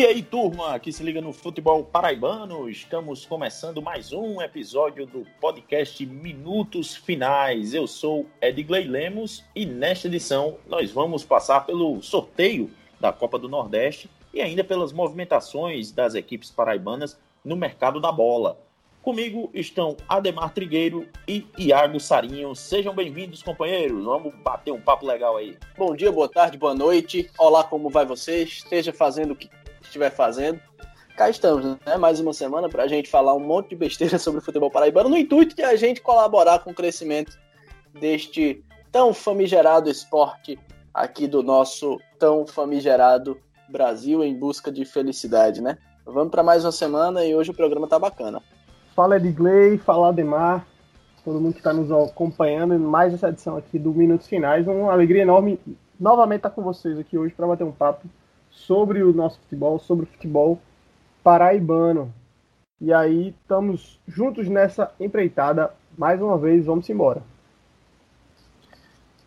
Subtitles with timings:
[0.00, 5.26] E aí, turma, que se liga no futebol paraibano, estamos começando mais um episódio do
[5.38, 7.74] podcast Minutos Finais.
[7.74, 13.46] Eu sou Edgley Lemos e nesta edição nós vamos passar pelo sorteio da Copa do
[13.46, 18.58] Nordeste e ainda pelas movimentações das equipes paraibanas no mercado da bola.
[19.02, 22.54] Comigo estão Ademar Trigueiro e Iago Sarinho.
[22.54, 24.02] Sejam bem-vindos, companheiros.
[24.02, 25.58] Vamos bater um papo legal aí.
[25.76, 27.30] Bom dia, boa tarde, boa noite.
[27.38, 28.42] Olá, como vai você?
[28.42, 29.48] Esteja fazendo o que
[29.90, 30.60] estiver fazendo.
[31.16, 31.96] Cá estamos, né?
[31.98, 35.08] Mais uma semana para a gente falar um monte de besteira sobre o futebol paraibano,
[35.08, 37.38] no intuito de a gente colaborar com o crescimento
[37.92, 40.58] deste tão famigerado esporte
[40.94, 45.76] aqui do nosso tão famigerado Brasil em busca de felicidade, né?
[46.04, 48.42] Vamos para mais uma semana e hoje o programa tá bacana.
[48.96, 50.66] Fala Edgley, fala Ademar,
[51.24, 54.66] todo mundo que está nos acompanhando em mais essa edição aqui do Minutos Finais.
[54.66, 55.60] Uma alegria enorme
[55.98, 58.08] novamente estar com vocês aqui hoje para bater um papo
[58.50, 60.60] sobre o nosso futebol, sobre o futebol
[61.22, 62.12] paraibano.
[62.80, 65.74] E aí, estamos juntos nessa empreitada.
[65.96, 67.22] Mais uma vez, vamos embora.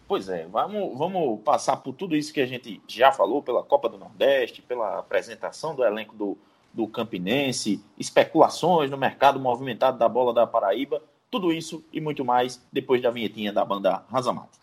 [0.07, 3.89] Pois é, vamos, vamos passar por tudo isso que a gente já falou, pela Copa
[3.89, 6.37] do Nordeste, pela apresentação do elenco do,
[6.73, 11.01] do Campinense, especulações no mercado movimentado da bola da Paraíba,
[11.31, 14.62] tudo isso e muito mais depois da vinhetinha da banda Razamato.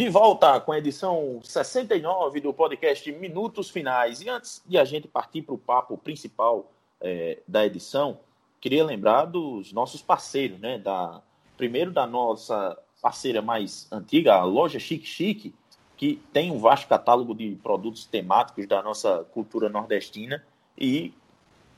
[0.00, 4.22] De volta com a edição 69 do podcast Minutos Finais.
[4.22, 6.72] E antes de a gente partir para o papo principal
[7.02, 8.18] é, da edição,
[8.62, 10.78] queria lembrar dos nossos parceiros, né?
[10.78, 11.20] Da,
[11.54, 15.54] primeiro da nossa parceira mais antiga, a loja Chique Chique,
[15.98, 20.42] que tem um vasto catálogo de produtos temáticos da nossa cultura nordestina
[20.78, 21.12] e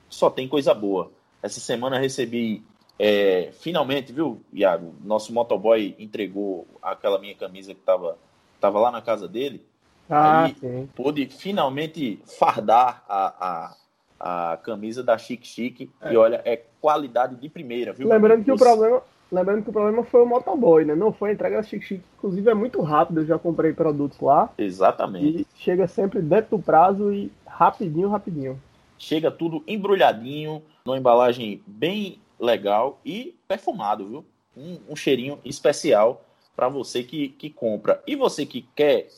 [0.09, 1.11] só tem coisa boa.
[1.43, 2.65] Essa semana recebi
[2.98, 4.94] é, finalmente, viu, Iago?
[5.03, 8.16] Nosso motoboy entregou aquela minha camisa que estava
[8.60, 9.66] tava lá na casa dele.
[10.08, 10.88] Ah, aí sim.
[10.94, 13.75] pude finalmente fardar a,
[14.20, 15.91] a, a camisa da Chique Chique.
[16.00, 16.12] É.
[16.12, 18.08] E olha, é qualidade de primeira, viu?
[18.08, 20.94] Lembrando que, o problema, lembrando que o problema foi o motoboy, né?
[20.94, 22.04] Não foi a entrega da Chique Chique.
[22.19, 24.50] Inclusive é muito rápido, eu já comprei produtos lá.
[24.56, 25.42] Exatamente.
[25.42, 28.60] E chega sempre dentro do prazo e rapidinho, rapidinho.
[28.97, 34.26] Chega tudo embrulhadinho, numa embalagem bem legal e perfumado, viu?
[34.56, 38.03] Um, um cheirinho especial para você que, que compra.
[38.06, 39.08] E você que quer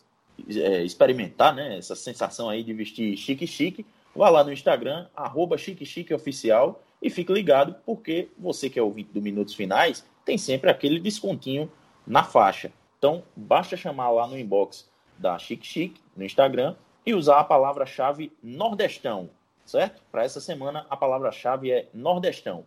[0.49, 3.85] é, experimentar né, essa sensação aí de vestir chique-chique,
[4.15, 9.23] vá lá no Instagram, arroba chique-chique-oficial e fique ligado, porque você que é ouvinte do
[9.23, 11.71] Minutos Finais, tem sempre aquele descontinho
[12.07, 12.71] na faixa.
[12.99, 18.33] Então, basta chamar lá no inbox da Chique Chique, no Instagram, e usar a palavra-chave
[18.43, 19.29] Nordestão,
[19.65, 20.03] certo?
[20.11, 22.65] Para essa semana, a palavra-chave é Nordestão.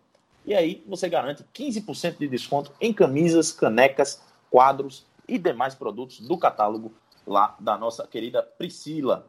[0.47, 6.38] E aí você garante 15% de desconto em camisas, canecas, quadros e demais produtos do
[6.38, 6.94] catálogo
[7.25, 9.28] lá da nossa querida Priscila.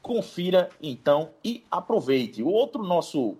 [0.00, 2.44] Confira então e aproveite.
[2.44, 3.36] O outro nosso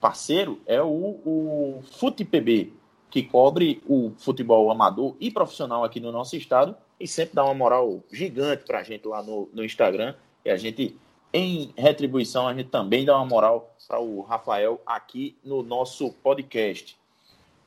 [0.00, 2.72] parceiro é o, o FutePB,
[3.10, 7.52] que cobre o futebol amador e profissional aqui no nosso estado e sempre dá uma
[7.52, 10.14] moral gigante para a gente lá no, no Instagram.
[10.42, 10.98] E a gente
[11.36, 16.98] em retribuição, a gente também dá uma moral para o Rafael aqui no nosso podcast.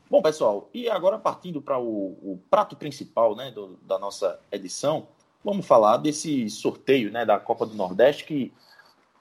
[0.09, 5.07] Bom, pessoal, e agora partindo para o, o, prato principal né, do, da nossa edição,
[5.46, 8.52] vamos falar desse sorteio né, da Copa do Nordeste que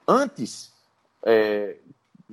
[0.07, 0.73] antes
[1.23, 1.77] é,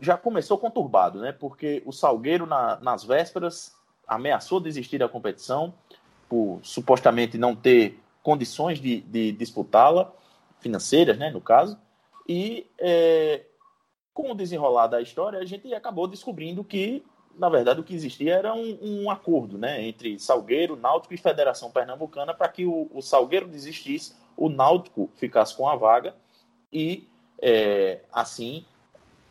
[0.01, 1.33] já começou conturbado, né?
[1.33, 3.75] Porque o Salgueiro, na, nas vésperas,
[4.09, 5.75] ameaçou desistir da competição
[6.31, 10.11] por supostamente não ter condições de, de disputá-la,
[10.61, 11.79] financeiras, né, no caso.
[12.29, 13.43] E é,
[14.17, 17.05] com o desenrolar da história, a gente acabou descobrindo que,
[17.39, 21.71] na verdade, o que existia era um, um acordo né, entre Salgueiro, Náutico e Federação
[21.71, 26.15] Pernambucana para que o, o, Salgueiro desistisse, o Náutico ficasse com a vaga
[26.73, 27.07] e,
[27.41, 28.65] é, assim,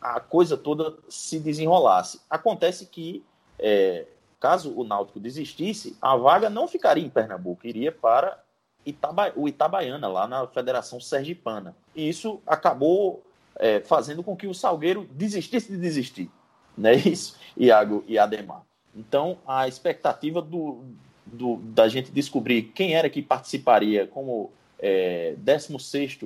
[0.00, 2.20] a coisa toda se desenrolasse.
[2.30, 3.24] Acontece que,
[3.58, 4.06] é,
[4.38, 8.40] caso o Náutico desistisse, a vaga não ficaria em Pernambuco, iria para
[8.86, 11.76] Itaba, o Itabaiana, lá na Federação Sergipana.
[11.94, 13.22] E isso acabou
[13.56, 16.30] é, fazendo com que o Salgueiro desistisse de desistir.
[16.78, 18.62] Não é isso, Iago e Ademar?
[18.94, 20.84] Então, a expectativa do,
[21.26, 26.20] do, da gente descobrir quem era que participaria como é, 16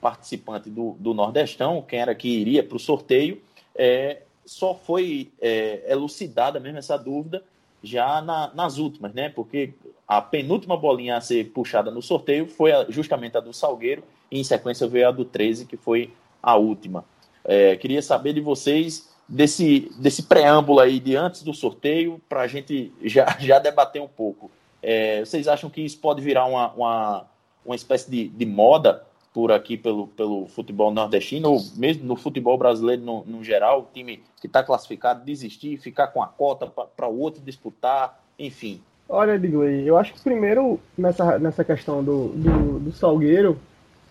[0.00, 3.42] participante do, do Nordestão, quem era que iria para o sorteio,
[3.74, 7.44] é, só foi é, elucidada mesmo essa dúvida
[7.82, 9.28] já na, nas últimas, né?
[9.28, 9.74] Porque
[10.06, 14.44] a penúltima bolinha a ser puxada no sorteio foi justamente a do Salgueiro, e em
[14.44, 16.12] sequência veio a do 13, que foi
[16.42, 17.04] a última.
[17.44, 22.46] É, queria saber de vocês desse, desse preâmbulo aí de antes do sorteio, para a
[22.46, 24.50] gente já, já debater um pouco.
[24.82, 27.26] É, vocês acham que isso pode virar uma, uma,
[27.64, 32.58] uma espécie de, de moda por aqui pelo, pelo futebol nordestino, ou mesmo no futebol
[32.58, 37.08] brasileiro no, no geral, o time que está classificado desistir, ficar com a cota para
[37.08, 38.80] o outro disputar, enfim.
[39.08, 43.58] Olha, Digley, eu acho que primeiro nessa, nessa questão do, do, do Salgueiro,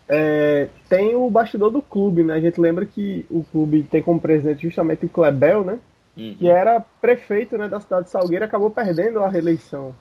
[0.07, 2.33] é, tem o bastidor do clube, né?
[2.33, 5.79] A gente lembra que o clube tem como presidente justamente o Klebel, né?
[6.17, 6.35] Uhum.
[6.37, 9.93] Que era prefeito né, da cidade de Salgueiro acabou perdendo a reeleição.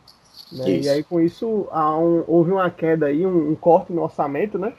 [0.50, 0.80] Né?
[0.80, 4.72] E aí, com isso, um, houve uma queda aí, um, um corte no orçamento, né?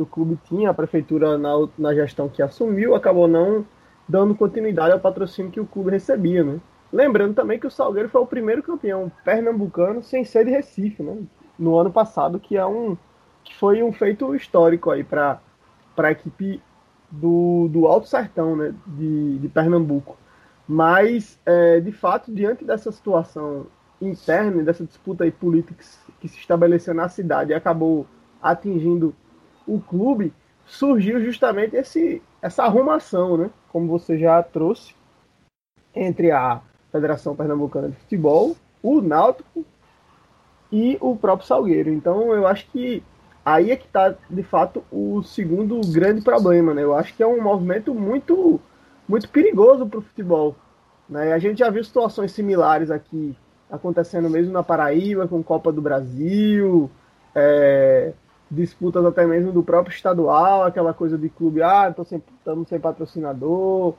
[0.00, 3.66] Que o clube tinha, a prefeitura na, na gestão que assumiu, acabou não
[4.08, 6.58] dando continuidade ao patrocínio que o clube recebia, né?
[6.92, 11.18] Lembrando também que o Salgueiro foi o primeiro campeão pernambucano sem ser de Recife, né?
[11.58, 12.96] No ano passado, que é um
[13.44, 15.40] que foi um feito histórico aí para
[15.96, 16.62] a equipe
[17.10, 18.74] do, do Alto Sertão, né?
[18.86, 20.16] De, de Pernambuco.
[20.66, 23.66] Mas, é, de fato, diante dessa situação
[24.00, 25.84] interna, dessa disputa aí política
[26.20, 28.06] que se estabeleceu na cidade e acabou
[28.42, 29.14] atingindo
[29.74, 30.32] o clube,
[30.66, 33.50] surgiu justamente esse, essa arrumação, né?
[33.72, 34.94] Como você já trouxe,
[35.94, 39.64] entre a Federação Pernambucana de Futebol, o Náutico
[40.72, 41.90] e o próprio Salgueiro.
[41.90, 43.02] Então eu acho que
[43.44, 46.82] aí é que está, de fato, o segundo grande problema, né?
[46.82, 48.60] Eu acho que é um movimento muito,
[49.08, 50.56] muito perigoso para o futebol.
[51.08, 51.32] Né?
[51.32, 53.36] A gente já viu situações similares aqui
[53.70, 56.90] acontecendo mesmo na Paraíba, com Copa do Brasil,
[57.34, 58.12] é,
[58.50, 63.94] disputas até mesmo do próprio estadual, aquela coisa de clube, ah, estamos sem, patrocinador,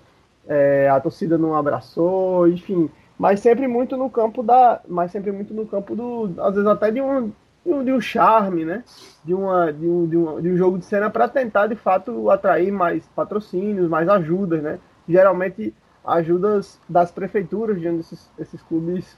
[0.48, 5.54] é, a torcida não abraçou, enfim, mas sempre muito no campo da, mas sempre muito
[5.54, 7.32] no campo do, às vezes até de um,
[7.66, 8.84] de um, de um charme, né,
[9.24, 12.30] de, uma, de, um, de, um, de um jogo de cena para tentar de fato
[12.30, 15.74] atrair mais patrocínios, mais ajudas, né, geralmente
[16.04, 19.18] ajudas das prefeituras de onde esses, esses clubes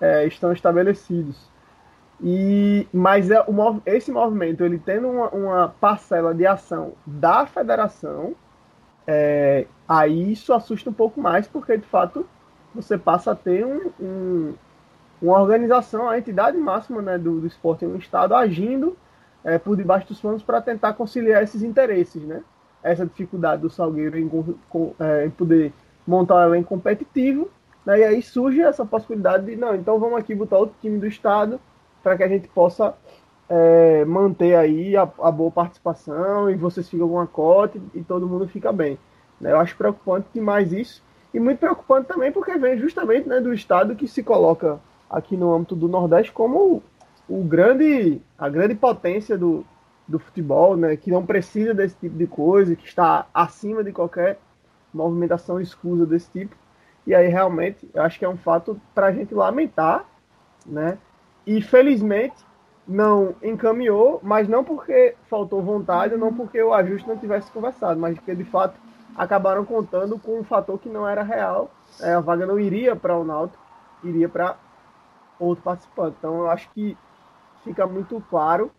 [0.00, 1.51] é, estão estabelecidos.
[2.22, 8.34] E, mas é, o, esse movimento, ele tendo uma, uma parcela de ação da federação,
[9.06, 12.24] é, aí isso assusta um pouco mais, porque de fato
[12.72, 14.54] você passa a ter um, um,
[15.20, 18.96] uma organização, a entidade máxima né, do, do esporte em um estado agindo
[19.42, 22.42] é, por debaixo dos panos para tentar conciliar esses interesses, né?
[22.84, 24.28] Essa dificuldade do Salgueiro em,
[24.68, 25.72] com, é, em poder
[26.06, 27.50] montar um elenco competitivo,
[27.84, 31.06] né, e aí surge essa possibilidade de, não, então vamos aqui botar outro time do
[31.06, 31.60] estado
[32.02, 32.94] para que a gente possa
[33.48, 38.28] é, manter aí a, a, boa participação e vocês ficam com a cota e, todo
[38.28, 38.98] mundo fica bem.
[39.40, 39.52] Né?
[39.52, 41.02] Eu acho preocupante demais isso.
[41.34, 45.52] E muito preocupante também porque vem justamente né, do estado que se coloca aqui no
[45.52, 46.82] âmbito do Nordeste como
[47.28, 49.64] o, o grande, a grande potência do,
[50.06, 54.38] do futebol, né, que não precisa desse tipo de coisa, que está acima de qualquer
[54.92, 56.54] movimentação escusa desse tipo.
[57.06, 60.04] E aí realmente eu acho que é um fato para a gente lamentar,
[60.64, 60.98] né?
[61.46, 62.44] E felizmente
[62.86, 68.16] não encaminhou, mas não porque faltou vontade, não porque o ajuste não tivesse conversado, mas
[68.16, 68.78] porque de fato
[69.16, 71.70] acabaram contando com um fator que não era real.
[72.00, 73.62] É, a vaga não iria para o Náutico,
[74.02, 74.56] iria para
[75.38, 76.16] outro participante.
[76.18, 76.96] Então eu acho que
[77.64, 78.70] fica muito claro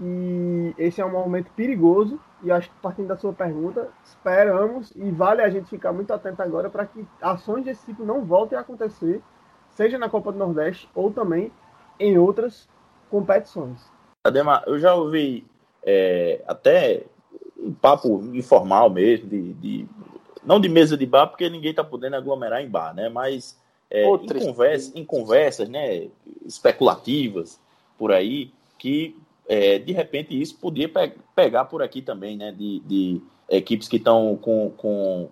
[0.00, 5.10] e esse é um momento perigoso e acho que partindo da sua pergunta, esperamos e
[5.10, 8.62] vale a gente ficar muito atento agora para que ações desse tipo não voltem a
[8.62, 9.22] acontecer,
[9.70, 11.52] seja na Copa do Nordeste ou também
[12.00, 12.68] em outras
[13.10, 13.78] competições.
[14.24, 15.46] Ademar, eu já ouvi
[15.82, 17.04] é, até
[17.56, 19.86] um papo informal mesmo, de, de,
[20.44, 23.08] não de mesa de bar, porque ninguém está podendo aglomerar em bar, né?
[23.08, 23.58] Mas
[23.90, 26.08] é, em, conversa, em conversas né,
[26.44, 27.60] especulativas
[27.98, 29.16] por aí, que
[29.46, 32.52] é, de repente isso podia pe pegar por aqui também, né?
[32.52, 35.28] De, de equipes que estão com, com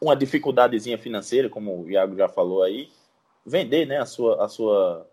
[0.00, 2.88] uma dificuldadezinha financeira, como o Iago já falou aí,
[3.44, 5.06] vender né, a, sua, a sua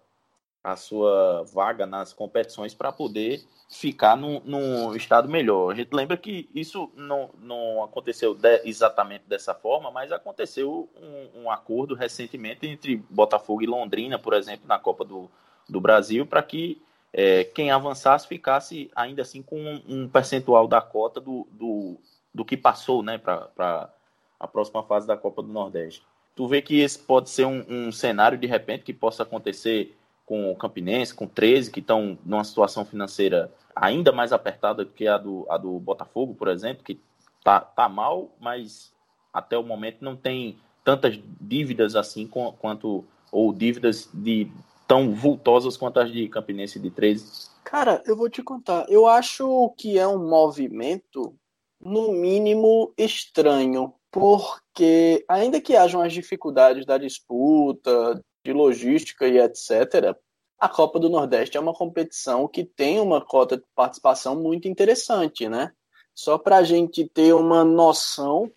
[0.65, 5.72] a sua vaga nas competições para poder ficar num, num, estado melhor.
[5.72, 11.43] A gente lembra que isso não, não aconteceu de, exatamente dessa forma, mas aconteceu um,
[11.43, 15.29] um, acordo recentemente entre Botafogo e Londrina, por exemplo, na Copa do,
[15.69, 16.81] do Brasil, para que
[17.13, 21.95] é, quem avançasse ficasse ainda assim com um, um percentual da cota do, do,
[22.34, 23.93] do que passou né, para
[24.39, 26.01] a próxima fase da Copa do Nordeste.
[26.36, 29.95] Tu vê que esse pode ser um, um cenário de repente que possa acontecer
[30.25, 35.08] com o Campinense, com 13, que estão numa situação financeira ainda mais apertada do que
[35.08, 37.00] a do, a do Botafogo, por exemplo, que
[37.44, 38.94] tá, tá mal, mas
[39.32, 44.50] até o momento não tem tantas dívidas assim quanto ou dívidas de
[44.88, 47.50] tão vultosas quanto as de Campinense de 13?
[47.63, 48.86] Cara, eu vou te contar.
[48.88, 51.36] Eu acho que é um movimento,
[51.82, 53.94] no mínimo, estranho.
[54.12, 60.15] Porque, ainda que hajam as dificuldades da disputa, de logística e etc.,
[60.57, 65.49] a Copa do Nordeste é uma competição que tem uma cota de participação muito interessante,
[65.49, 65.73] né?
[66.13, 68.49] Só para a gente ter uma noção,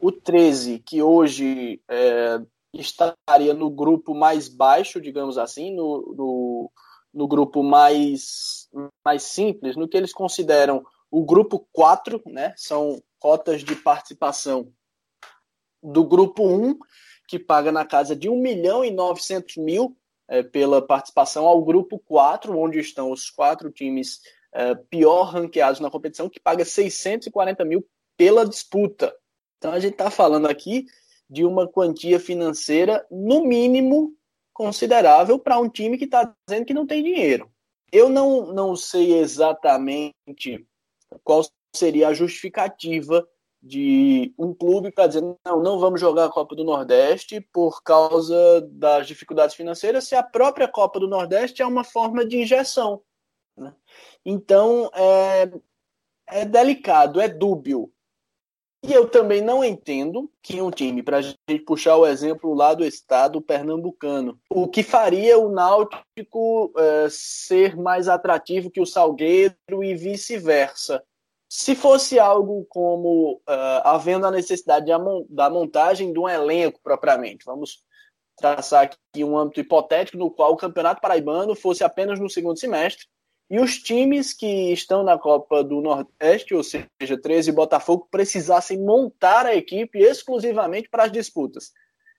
[0.00, 2.40] o 13, que hoje é,
[2.74, 6.72] estaria no grupo mais baixo, digamos assim, no, no,
[7.14, 8.68] no, grupo mais,
[9.04, 12.52] mais simples, no que eles consideram o grupo 4, né?
[12.56, 14.72] São cotas de participação
[15.80, 16.76] do grupo 1,
[17.28, 19.94] que paga na casa de 1 milhão e 900 mil
[20.26, 24.20] é, pela participação, ao grupo 4, onde estão os quatro times
[24.50, 29.14] é, pior ranqueados na competição, que paga 640 mil pela disputa.
[29.58, 30.86] Então a gente está falando aqui
[31.28, 34.14] de uma quantia financeira, no mínimo,
[34.52, 37.50] considerável para um time que está dizendo que não tem dinheiro.
[37.92, 40.66] Eu não, não sei exatamente
[41.22, 41.42] qual
[41.74, 43.26] seria a justificativa
[43.62, 48.60] de um clube para dizer não, não vamos jogar a Copa do Nordeste por causa
[48.70, 53.02] das dificuldades financeiras, se a própria Copa do Nordeste é uma forma de injeção.
[53.56, 53.74] Né?
[54.24, 55.50] Então é,
[56.28, 57.92] é delicado, é dúbio.
[58.84, 62.74] E eu também não entendo que um time, para a gente puxar o exemplo lá
[62.74, 69.82] do estado pernambucano, o que faria o Náutico é, ser mais atrativo que o Salgueiro
[69.82, 71.02] e vice-versa.
[71.48, 74.86] Se fosse algo como uh, havendo a necessidade
[75.30, 77.82] da montagem de um elenco propriamente, vamos
[78.36, 83.06] traçar aqui um âmbito hipotético no qual o Campeonato Paraibano fosse apenas no segundo semestre
[83.50, 86.86] e os times que estão na Copa do Nordeste, ou seja,
[87.20, 91.72] 13 e Botafogo, precisassem montar a equipe exclusivamente para as disputas.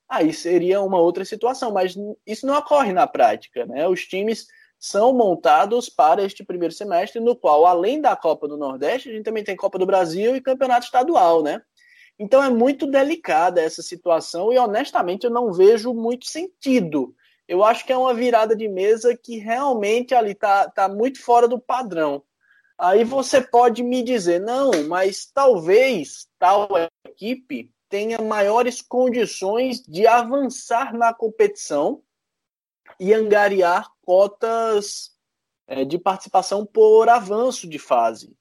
[0.07, 1.95] Aí seria uma outra situação, mas
[2.25, 3.63] isso não ocorre na prática.
[3.67, 3.87] Né?
[3.87, 4.47] Os times
[4.79, 9.25] são montados para este primeiro semestre, no qual, além da Copa do Nordeste, a gente
[9.25, 11.61] também tem Copa do Brasil e Campeonato Estadual, né?
[12.17, 17.13] Então é muito delicada essa situação e, honestamente, eu não vejo muito sentido.
[17.45, 21.47] Eu acho que é uma virada de mesa que realmente ali tá, tá muito fora
[21.47, 22.23] do padrão.
[22.77, 26.69] Aí você pode me dizer, não, mas talvez tal
[27.05, 32.01] equipe tenha maiores condições de avançar na competição
[32.99, 35.11] e angariar cotas
[35.67, 38.35] é, de participação por avanço de fase.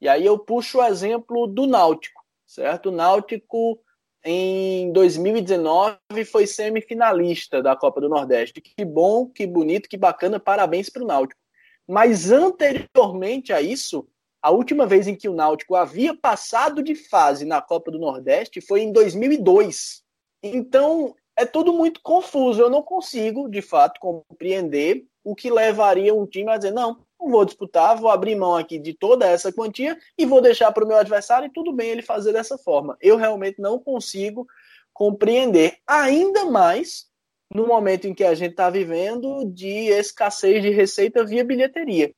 [0.00, 2.90] E aí eu puxo o exemplo do Náutico, certo?
[2.90, 3.80] O Náutico
[4.24, 8.60] em 2019 foi semifinalista da Copa do Nordeste.
[8.60, 11.40] Que bom, que bonito, que bacana, parabéns para o Náutico.
[11.86, 14.06] Mas anteriormente a isso,
[14.42, 18.60] a última vez em que o Náutico havia passado de fase na Copa do Nordeste
[18.60, 20.02] foi em 2002.
[20.42, 22.60] Então, é tudo muito confuso.
[22.60, 27.30] Eu não consigo, de fato, compreender o que levaria um time a dizer: não, não
[27.30, 30.88] vou disputar, vou abrir mão aqui de toda essa quantia e vou deixar para o
[30.88, 32.96] meu adversário e tudo bem ele fazer dessa forma.
[33.00, 34.46] Eu realmente não consigo
[34.92, 37.08] compreender, ainda mais
[37.52, 42.14] no momento em que a gente está vivendo de escassez de receita via bilheteria.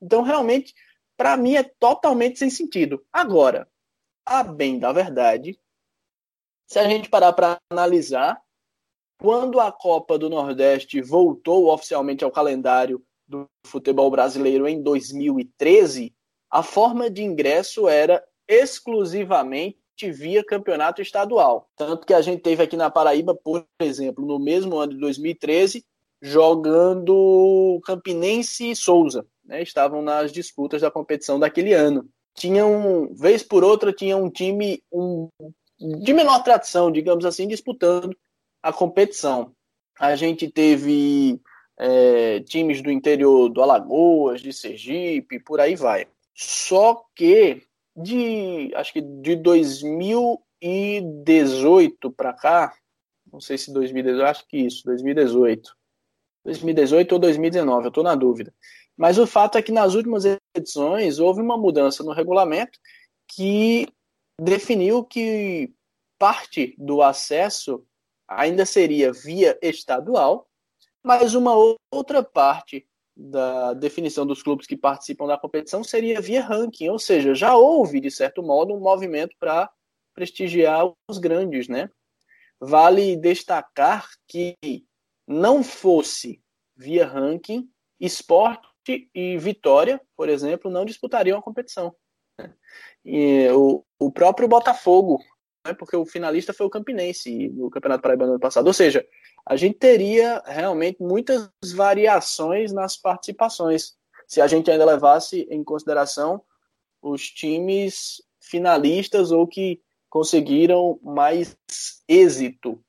[0.00, 0.72] Então, realmente,
[1.16, 3.04] para mim é totalmente sem sentido.
[3.12, 3.68] Agora,
[4.24, 5.58] a bem da verdade,
[6.66, 8.40] se a gente parar para analisar,
[9.20, 16.12] quando a Copa do Nordeste voltou oficialmente ao calendário do futebol brasileiro em 2013,
[16.50, 19.76] a forma de ingresso era exclusivamente
[20.10, 21.68] via campeonato estadual.
[21.76, 25.84] Tanto que a gente teve aqui na Paraíba, por exemplo, no mesmo ano de 2013,
[26.22, 29.26] jogando Campinense e Souza.
[29.44, 29.62] Né?
[29.62, 32.08] Estavam nas disputas da competição daquele ano.
[32.34, 35.28] Tinham, vez por outra, tinha um time um,
[35.78, 38.16] de menor tradição, digamos assim, disputando
[38.62, 39.54] a competição.
[39.98, 41.40] A gente teve
[41.78, 46.08] é, times do interior do Alagoas, de Sergipe, por aí vai.
[46.34, 47.62] Só que
[47.96, 52.72] de acho que de 2018 para cá,
[53.32, 55.76] não sei se 2018, acho que isso, 2018.
[56.44, 58.54] 2018 ou 2019, eu estou na dúvida.
[58.96, 60.24] Mas o fato é que nas últimas
[60.54, 62.78] edições houve uma mudança no regulamento
[63.28, 63.88] que
[64.40, 65.72] definiu que
[66.18, 67.84] parte do acesso
[68.30, 70.48] ainda seria via estadual,
[71.02, 71.52] mas uma
[71.92, 77.34] outra parte da definição dos clubes que participam da competição seria via ranking, ou seja,
[77.34, 79.70] já houve, de certo modo, um movimento para
[80.14, 81.90] prestigiar os grandes, né?
[82.60, 84.56] Vale destacar que
[85.26, 86.42] não fosse
[86.76, 87.68] via ranking,
[87.98, 91.94] esporte e vitória, por exemplo, não disputariam a competição.
[93.04, 95.22] E o, o próprio Botafogo
[95.66, 95.74] né?
[95.74, 98.66] Porque o finalista foi o Campinense no Campeonato Paraibano ano passado.
[98.66, 99.06] Ou seja,
[99.46, 103.94] a gente teria realmente muitas variações nas participações
[104.26, 106.42] se a gente ainda levasse em consideração
[107.02, 111.56] os times finalistas ou que conseguiram mais
[112.08, 112.82] êxito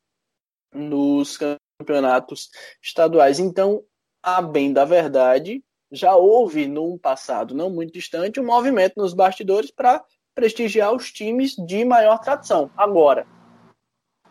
[0.74, 1.38] nos
[1.80, 2.50] campeonatos
[2.82, 3.40] estaduais.
[3.40, 3.84] Então,
[4.22, 9.72] a bem da verdade, já houve num passado não muito distante um movimento nos bastidores
[9.72, 10.04] para
[10.42, 12.72] prestigiar os times de maior tradição.
[12.76, 13.28] Agora,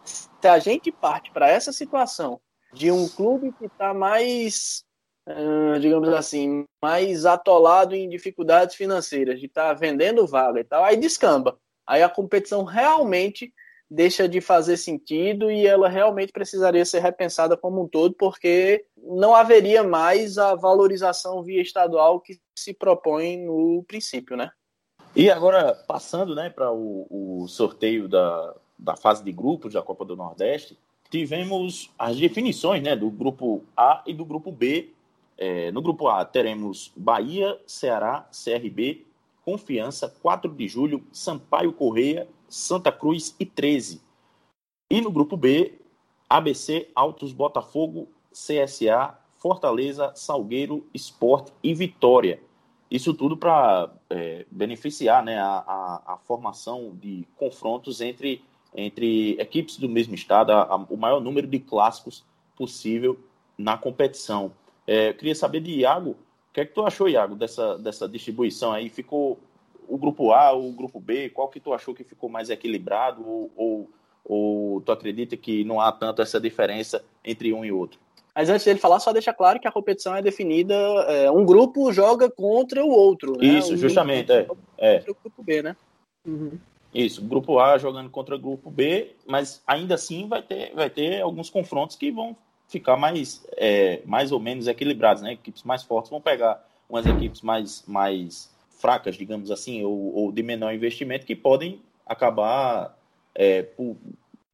[0.02, 2.40] se a gente parte para essa situação
[2.72, 4.84] de um clube que está mais,
[5.28, 10.82] uh, digamos assim, mais atolado em dificuldades financeiras, de estar tá vendendo vaga e tal,
[10.82, 11.56] aí descamba.
[11.86, 13.54] Aí a competição realmente
[13.88, 19.32] deixa de fazer sentido e ela realmente precisaria ser repensada como um todo, porque não
[19.32, 24.50] haveria mais a valorização via estadual que se propõe no princípio, né?
[25.14, 27.06] E agora, passando né, para o,
[27.42, 30.78] o, sorteio da, da fase de grupos da Copa do Nordeste,
[31.10, 34.92] tivemos as definições né, do grupo A e do grupo B.
[35.36, 39.04] É, no grupo A teremos Bahia, Ceará, CRB,
[39.44, 44.00] Confiança, 4 de julho, Sampaio Correia, Santa Cruz e 13.
[44.88, 45.80] E no grupo B,
[46.28, 52.40] ABC, Altos Botafogo, CSA, Fortaleza, Salgueiro, Esporte e Vitória.
[52.90, 58.42] Isso tudo para é, beneficiar né, a, a, a, formação de confrontos entre,
[58.74, 62.24] entre equipes do mesmo estado, a, o maior número de clássicos
[62.56, 63.16] possível
[63.56, 64.52] na competição.
[64.86, 68.72] É, queria saber de Iago, o que é que tu achou, Iago, dessa, dessa distribuição
[68.72, 68.88] aí?
[68.88, 69.38] Ficou
[69.86, 73.50] o grupo A, o grupo B, qual que tu achou que ficou mais equilibrado ou,
[73.56, 73.90] ou,
[74.24, 78.00] ou tu acredita que não há tanto essa diferença entre um e outro?
[78.40, 81.92] Mas antes dele falar, só deixa claro que a competição é definida, é, um grupo
[81.92, 83.36] joga contra o outro.
[83.36, 83.44] Né?
[83.44, 84.46] Isso, justamente, é.
[84.78, 84.98] é.
[85.00, 85.76] Contra o grupo B, né?
[86.26, 86.52] Uhum.
[86.94, 91.20] Isso, grupo A jogando contra o grupo B, mas ainda assim vai ter, vai ter
[91.20, 92.34] alguns confrontos que vão
[92.66, 95.34] ficar mais, é, mais ou menos equilibrados, né?
[95.34, 100.42] Equipes mais fortes vão pegar umas equipes mais, mais fracas, digamos assim, ou, ou de
[100.42, 102.96] menor investimento, que podem acabar
[103.34, 103.98] é, por,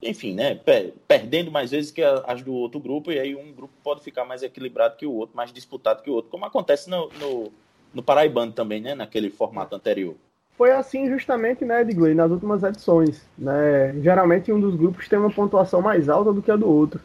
[0.02, 0.60] enfim, né,
[1.08, 4.42] perdendo mais vezes que as do outro grupo, e aí um grupo pode ficar mais
[4.42, 7.52] equilibrado que o outro, mais disputado que o outro, como acontece no, no,
[7.94, 10.14] no Paraibano também, né, naquele formato anterior.
[10.56, 13.22] Foi assim justamente, né, Edgley, nas últimas edições.
[13.36, 13.94] Né?
[14.00, 17.00] Geralmente um dos grupos tem uma pontuação mais alta do que a do outro.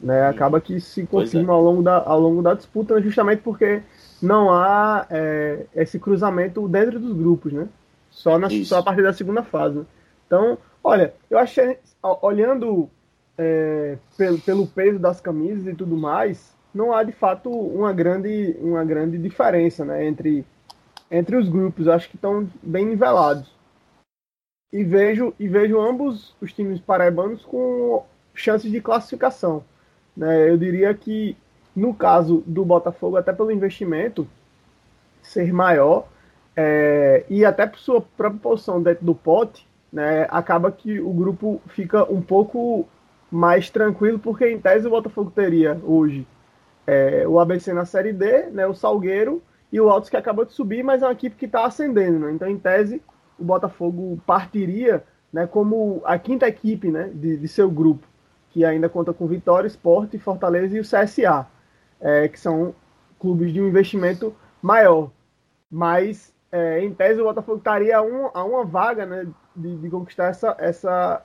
[0.00, 0.26] Né?
[0.26, 1.56] Acaba que se confirma é.
[1.56, 3.82] ao, longo da, ao longo da disputa, justamente porque
[4.20, 7.68] não há é, esse cruzamento dentro dos grupos, né?
[8.10, 9.78] Só, na, só a partir da segunda fase.
[9.78, 9.84] Né?
[10.26, 11.78] Então, olha, eu achei,
[12.20, 12.90] olhando
[13.38, 18.56] é, pelo, pelo peso das camisas e tudo mais, não há de fato uma grande,
[18.60, 20.44] uma grande diferença né, entre,
[21.10, 21.88] entre os grupos.
[21.88, 23.54] Acho que estão bem nivelados.
[24.72, 29.64] E vejo, e vejo ambos os times paraibanos com chances de classificação.
[30.16, 30.50] Né?
[30.50, 31.36] Eu diria que,
[31.74, 34.28] no caso do Botafogo, até pelo investimento
[35.22, 36.08] ser maior,
[36.54, 41.58] é, e até por sua própria posição dentro do pote, né, acaba que o grupo
[41.68, 42.86] fica um pouco
[43.30, 46.26] mais tranquilo, porque em tese o Botafogo teria hoje
[46.86, 50.52] é, o ABC na Série D, né, o Salgueiro e o Altos que acabou de
[50.52, 52.18] subir, mas é uma equipe que está ascendendo.
[52.18, 52.32] Né?
[52.32, 53.00] Então, em tese,
[53.38, 58.06] o Botafogo partiria né, como a quinta equipe né, de, de seu grupo,
[58.50, 61.46] que ainda conta com Vitória, Esporte, Fortaleza e o CSA,
[61.98, 62.74] é, que são
[63.18, 65.10] clubes de um investimento maior.
[65.70, 69.90] Mas, é, em tese, o Botafogo estaria a, um, a uma vaga né, de, de
[69.90, 71.22] conquistar essa, essa,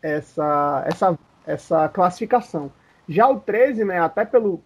[0.00, 2.70] essa, essa, essa classificação.
[3.08, 4.62] Já o 13, né, até pelo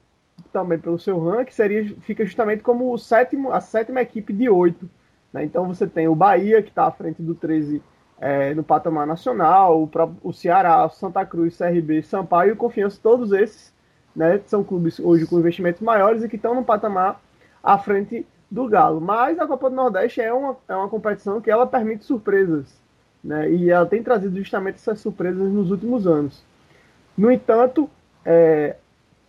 [0.53, 4.89] também pelo seu ranking, seria, fica justamente como o sétimo, a sétima equipe de oito.
[5.33, 5.45] Né?
[5.45, 7.83] Então você tem o Bahia, que está à frente do 13
[8.19, 9.91] é, no patamar nacional, o,
[10.23, 13.75] o Ceará, Santa Cruz, CRB, Sampaio e Confiança, todos esses
[14.15, 17.21] né, são clubes hoje com investimentos maiores e que estão no patamar
[17.63, 19.01] à frente do Galo.
[19.01, 22.81] Mas a Copa do Nordeste é uma, é uma competição que ela permite surpresas.
[23.23, 23.51] Né?
[23.51, 26.43] E ela tem trazido justamente essas surpresas nos últimos anos.
[27.17, 27.89] No entanto,
[28.25, 28.77] é,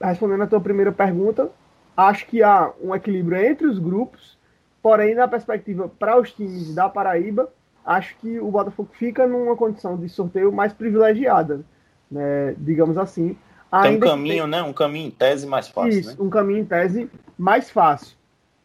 [0.02, 1.50] respondendo a tua primeira pergunta,
[1.96, 4.38] acho que há um equilíbrio entre os grupos,
[4.82, 7.50] porém, na perspectiva para os times da Paraíba,
[7.86, 11.62] acho que o Botafogo fica numa condição de sorteio mais privilegiada,
[12.12, 12.54] né?
[12.58, 13.38] digamos assim.
[13.82, 14.52] Tem um caminho, tem...
[14.52, 14.64] né?
[14.64, 16.00] Um caminho em tese mais fácil.
[16.00, 16.16] Isso, né?
[16.20, 18.16] um caminho em tese mais fácil.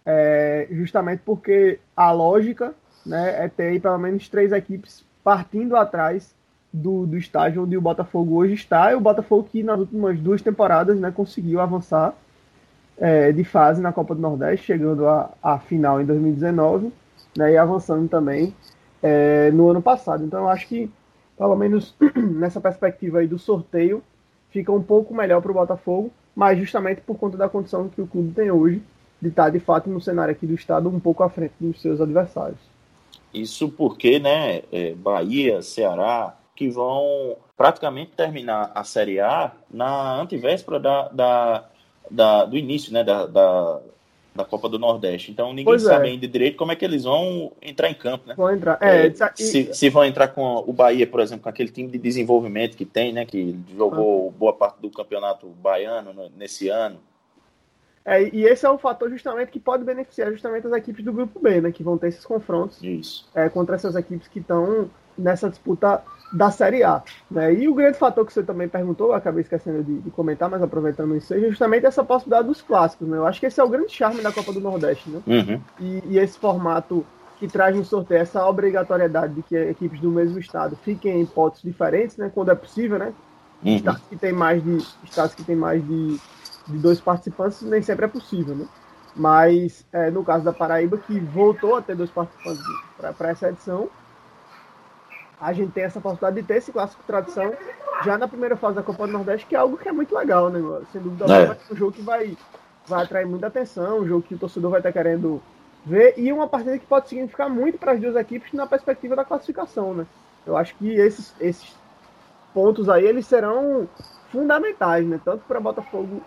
[0.04, 2.74] É, justamente porque a lógica
[3.06, 6.35] né, é ter aí pelo menos três equipes partindo atrás
[6.72, 10.40] do, do estágio onde o Botafogo hoje está, e o Botafogo que nas últimas duas
[10.40, 12.14] temporadas né, conseguiu avançar
[12.98, 16.92] é, de fase na Copa do Nordeste, chegando à, final em 2019,
[17.37, 18.54] né, e avançando também
[19.02, 20.24] é, no ano passado.
[20.24, 20.90] Então eu acho que
[21.37, 24.02] pelo menos nessa perspectiva aí do sorteio,
[24.50, 28.06] fica um pouco melhor para o Botafogo, mas justamente por conta da condição que o
[28.06, 28.82] clube tem hoje
[29.20, 32.00] de estar de fato no cenário aqui do estado um pouco à frente dos seus
[32.00, 32.61] adversários.
[33.32, 40.78] Isso porque, né, é, Bahia, Ceará, que vão praticamente terminar a Série A na antivéspera
[40.78, 41.64] da, da,
[42.10, 43.80] da do início, né, da, da,
[44.34, 45.30] da Copa do Nordeste.
[45.30, 46.10] Então ninguém pois sabe é.
[46.10, 48.34] ainda direito como é que eles vão entrar em campo, né?
[48.36, 48.78] Vão entrar.
[48.80, 51.98] É, é, se, se, vão entrar com o Bahia, por exemplo, com aquele time de
[51.98, 53.24] desenvolvimento que tem, né?
[53.24, 54.38] Que jogou ah.
[54.38, 56.98] boa parte do campeonato baiano nesse ano.
[58.04, 61.38] É, e esse é o fator justamente que pode beneficiar justamente as equipes do grupo
[61.38, 61.72] B, né?
[61.72, 63.28] Que vão ter esses confrontos Isso.
[63.34, 67.02] É, contra essas equipes que estão nessa disputa da Série A.
[67.30, 67.54] Né?
[67.54, 70.62] E o grande fator que você também perguntou, eu acabei esquecendo de, de, comentar, mas
[70.62, 73.06] aproveitando isso é justamente essa possibilidade dos clássicos.
[73.06, 73.18] Né?
[73.18, 75.10] Eu acho que esse é o grande charme da Copa do Nordeste.
[75.10, 75.20] Né?
[75.26, 75.60] Uhum.
[75.78, 77.04] E, e, esse formato
[77.38, 81.60] que traz no sorteio essa obrigatoriedade de que equipes do mesmo estado fiquem em potes
[81.60, 82.30] diferentes, né?
[82.32, 83.12] quando é possível, né?
[83.64, 83.76] Uhum.
[83.76, 86.18] Estados que tem mais de estados que tem mais de,
[86.66, 88.66] de dois participantes nem sempre é possível, né?
[89.14, 92.62] Mas é, no caso da Paraíba, que voltou a ter dois participantes
[92.96, 93.90] para essa edição,
[95.40, 97.53] a gente tem essa possibilidade de ter esse clássico tradição
[98.05, 100.48] já na primeira fase da Copa do Nordeste, que é algo que é muito legal,
[100.51, 100.61] né?
[100.92, 101.38] Sem dúvida é.
[101.40, 102.37] alguma, é um jogo que vai,
[102.87, 105.42] vai atrair muita atenção, um jogo que o torcedor vai estar querendo
[105.85, 109.25] ver, e uma partida que pode significar muito para as duas equipes na perspectiva da
[109.25, 110.07] classificação, né?
[110.46, 111.77] Eu acho que esses, esses
[112.55, 113.88] pontos aí, eles serão
[114.32, 115.20] fundamentais, né?
[115.22, 116.22] Tanto para Botafogo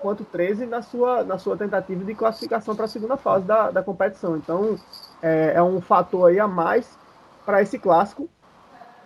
[0.00, 3.82] quanto 13 na sua, na sua tentativa de classificação para a segunda fase da, da
[3.82, 4.36] competição.
[4.36, 4.78] Então,
[5.22, 6.96] é, é um fator aí a mais
[7.44, 8.28] para esse clássico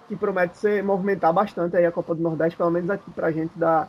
[0.08, 3.32] que promete ser movimentar bastante aí a Copa do Nordeste, pelo menos aqui para a
[3.32, 3.88] gente da,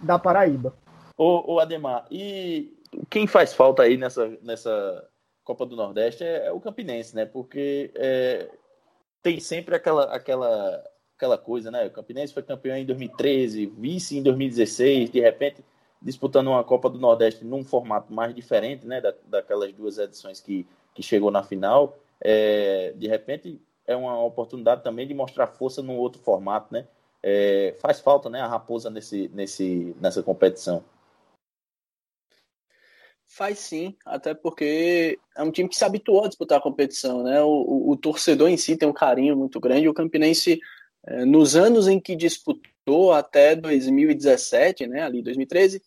[0.00, 0.74] da Paraíba.
[1.16, 2.76] Ô, Ademar, e
[3.08, 5.08] quem faz falta aí nessa, nessa
[5.44, 7.24] Copa do Nordeste é, é o Campinense, né?
[7.24, 8.50] Porque é,
[9.22, 10.82] tem sempre aquela, aquela,
[11.16, 11.86] aquela coisa, né?
[11.86, 15.64] O Campinense foi campeão em 2013, vice em 2016, de repente
[16.02, 19.00] disputando uma Copa do Nordeste num formato mais diferente, né?
[19.00, 21.96] Da, daquelas duas edições que, que chegou na final.
[22.20, 26.86] É, de repente é uma oportunidade também de mostrar força num outro formato, né?
[27.22, 30.84] É, faz falta, né, a Raposa nesse, nesse, nessa competição.
[33.26, 37.42] Faz sim, até porque é um time que se habituou a disputar a competição, né?
[37.42, 39.88] O, o, o torcedor em si tem um carinho muito grande.
[39.88, 40.60] O Campinense,
[41.26, 45.82] nos anos em que disputou até 2017, né, ali 2013,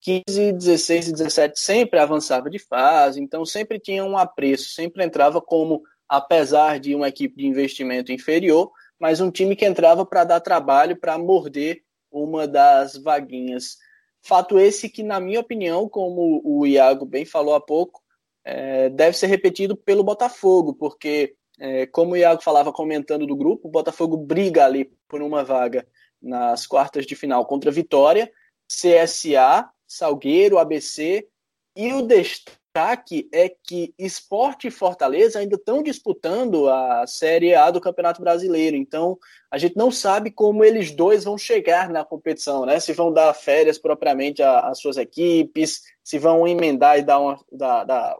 [0.00, 5.40] 15, 16 e 17 sempre avançava de fase, então sempre tinha um apreço, sempre entrava
[5.40, 10.40] como apesar de uma equipe de investimento inferior, mas um time que entrava para dar
[10.40, 13.76] trabalho, para morder uma das vaguinhas.
[14.22, 18.00] Fato esse que, na minha opinião, como o Iago bem falou há pouco,
[18.44, 23.68] é, deve ser repetido pelo Botafogo, porque, é, como o Iago falava comentando do grupo,
[23.68, 25.86] o Botafogo briga ali por uma vaga
[26.20, 28.30] nas quartas de final contra Vitória,
[28.68, 31.28] CSA, Salgueiro, ABC
[31.76, 37.80] e o destaque é que Esporte e Fortaleza ainda estão disputando a Série A do
[37.80, 38.76] Campeonato Brasileiro.
[38.76, 39.18] Então,
[39.50, 42.80] a gente não sabe como eles dois vão chegar na competição, né?
[42.80, 47.84] Se vão dar férias propriamente às suas equipes, se vão emendar e dar uma, dar,
[47.84, 48.16] dar,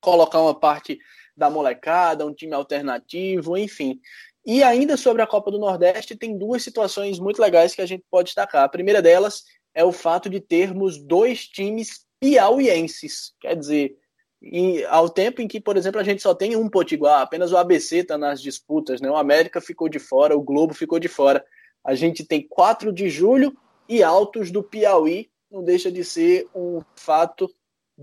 [0.00, 0.98] colocar uma parte
[1.38, 4.00] da molecada, um time alternativo, enfim.
[4.44, 8.04] E ainda sobre a Copa do Nordeste, tem duas situações muito legais que a gente
[8.10, 8.64] pode destacar.
[8.64, 13.34] A primeira delas é o fato de termos dois times piauienses.
[13.40, 13.96] Quer dizer,
[14.40, 17.56] e ao tempo em que, por exemplo, a gente só tem um potiguar, apenas o
[17.56, 19.10] ABC está nas disputas, né?
[19.10, 21.44] o América ficou de fora, o Globo ficou de fora.
[21.84, 23.56] A gente tem 4 de julho
[23.88, 27.52] e Altos do Piauí, não deixa de ser um fato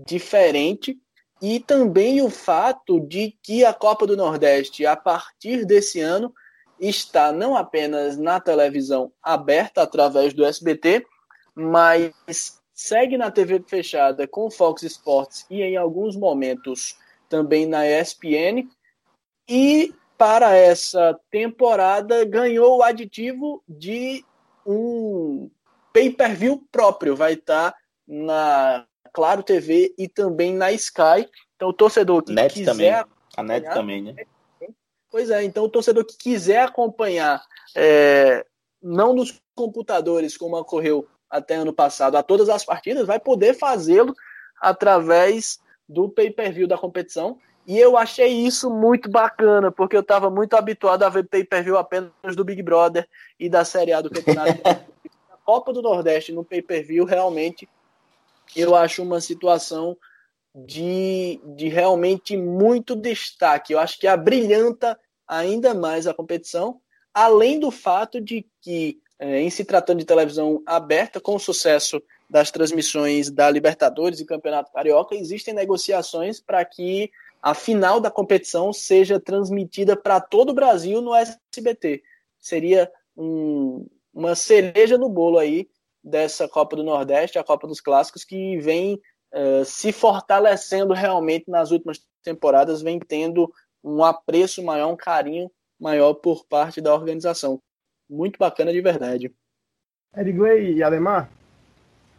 [0.06, 0.98] diferente.
[1.40, 6.32] E também o fato de que a Copa do Nordeste, a partir desse ano,
[6.80, 11.04] está não apenas na televisão aberta através do SBT,
[11.54, 18.68] mas segue na TV fechada com Fox Sports e em alguns momentos também na ESPN.
[19.48, 24.24] E para essa temporada ganhou o aditivo de
[24.66, 25.50] um
[25.92, 27.74] pay-per-view próprio, vai estar
[28.06, 31.26] na Claro TV e também na Sky.
[31.56, 33.04] Então o torcedor que Net quiser também.
[33.34, 34.14] a Net também, né?
[35.10, 37.42] Pois é, então o torcedor que quiser acompanhar
[37.74, 38.44] é,
[38.82, 44.14] não nos computadores como ocorreu até ano passado a todas as partidas, vai poder fazê-lo
[44.60, 47.38] através do pay-per-view da competição.
[47.66, 52.36] E eu achei isso muito bacana, porque eu estava muito habituado a ver pay-per-view apenas
[52.36, 53.08] do Big Brother
[53.40, 54.60] e da Série A do Campeonato.
[55.32, 57.66] a Copa do Nordeste no pay-per-view, realmente,
[58.54, 59.96] eu acho uma situação
[60.54, 63.72] de, de realmente muito destaque.
[63.72, 66.80] Eu acho que abrilhanta ainda mais a competição
[67.16, 72.02] além do fato de que, é, em se tratando de televisão aberta, com o sucesso
[72.28, 78.70] das transmissões da Libertadores e Campeonato Carioca, existem negociações para que a final da competição
[78.70, 82.02] seja transmitida para todo o Brasil no SBT.
[82.38, 85.70] Seria um, uma cereja no bolo aí
[86.06, 88.94] dessa Copa do Nordeste, a Copa dos Clássicos, que vem
[89.34, 96.14] uh, se fortalecendo realmente nas últimas temporadas, vem tendo um apreço maior, um carinho maior
[96.14, 97.60] por parte da organização.
[98.08, 99.34] Muito bacana de verdade.
[100.16, 101.28] Edgley e Ademar,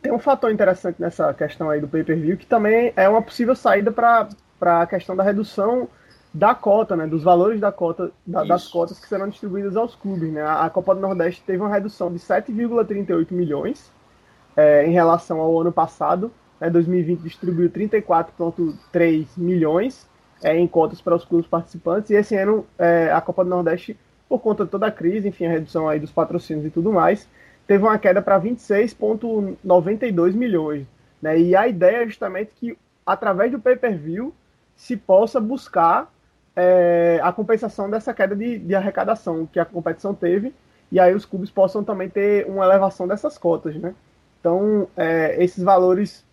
[0.02, 3.91] tem um fator interessante nessa questão aí do pay-per-view que também é uma possível saída
[3.91, 4.30] para
[4.62, 5.89] a questão da redução
[6.33, 10.31] da cota, né, dos valores da cota, da, das cotas que serão distribuídas aos clubes.
[10.31, 10.41] Né?
[10.45, 13.91] A, Copa do Nordeste teve uma redução de 7,38 milhões
[14.55, 16.31] é, em relação ao ano passado.
[16.59, 20.07] Né, 2020 distribuiu 34,3 milhões
[20.43, 22.11] é, em cotas para os clubes participantes.
[22.11, 23.97] E esse ano é, a Copa do Nordeste,
[24.29, 27.27] por conta de toda a crise, enfim, a redução aí dos patrocínios e tudo mais,
[27.65, 30.85] teve uma queda para 26,92 milhões.
[31.21, 31.39] Né?
[31.39, 34.33] E a ideia é justamente que, através do pay-per-view,
[34.75, 36.11] se possa buscar
[36.57, 40.53] é, a compensação dessa queda de, de, arrecadação que a competição teve,
[40.91, 43.75] e aí os clubes possam também ter uma elevação dessas cotas.
[43.75, 43.93] Né?
[44.39, 46.25] Então, é, esses valores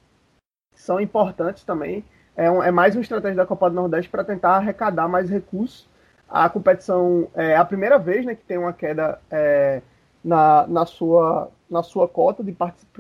[0.75, 2.03] são importantes também
[2.37, 5.87] é, um, é mais uma estratégia da Copa do Nordeste para tentar arrecadar mais recursos.
[6.29, 9.83] A competição é a primeira vez né, que tem uma queda é,
[10.25, 12.45] na, na, sua, na sua cota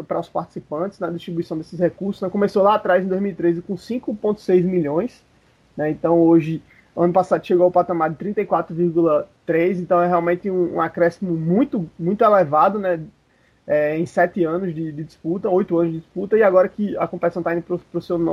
[0.07, 2.23] para os participantes, na distribuição desses recursos.
[2.23, 2.29] Né?
[2.29, 5.25] Começou lá atrás, em 2013, com 5,6 milhões.
[5.77, 5.91] Né?
[5.91, 6.63] Então, hoje,
[6.97, 9.79] ano passado, chegou ao patamar de 34,3.
[9.79, 13.01] Então, é realmente um, um acréscimo muito, muito elevado né?
[13.67, 17.07] é, em sete anos de, de, disputa, oito anos de disputa, e agora que a
[17.07, 17.81] competição está indo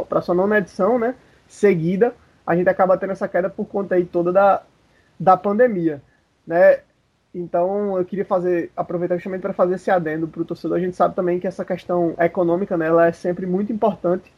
[0.08, 1.16] para a sua nona edição, né,
[1.48, 2.14] seguida,
[2.46, 4.64] a gente acaba tendo essa queda por conta aí toda da,
[5.20, 6.02] da pandemia,
[6.46, 6.80] né?
[7.34, 10.78] Então eu queria fazer, aproveitar justamente para fazer esse adendo para o torcedor.
[10.78, 14.34] A gente sabe também que essa questão econômica, né, ela é sempre muito importante,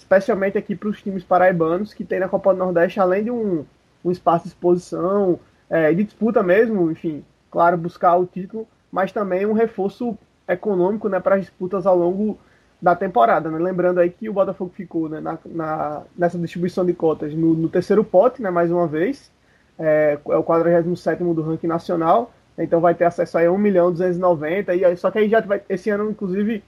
[0.00, 3.66] especialmente aqui para os times paraibanos que tem na Copa do Nordeste, além de um,
[4.02, 9.44] um espaço de exposição, é, de disputa mesmo, enfim, claro, buscar o título, mas também
[9.44, 10.16] um reforço
[10.48, 12.38] econômico né, para as disputas ao longo
[12.80, 13.50] da temporada.
[13.50, 13.58] Né?
[13.58, 17.68] Lembrando aí que o Botafogo ficou né, na, na, nessa distribuição de cotas no, no,
[17.68, 19.30] terceiro pote, né, mais uma vez.
[19.78, 22.32] É, é o 47 do ranking nacional.
[22.58, 24.74] Então vai ter acesso aí a 1 milhão 290.
[24.74, 26.64] E aí, só que aí já vai, esse ano, inclusive,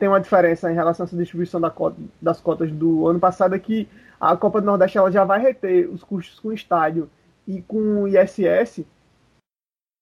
[0.00, 3.58] tem uma diferença em relação essa distribuição da cota, das cotas do ano passado, é
[3.58, 3.86] que
[4.18, 7.08] a Copa do Nordeste ela já vai reter os custos com o estádio
[7.46, 8.82] e com o ISS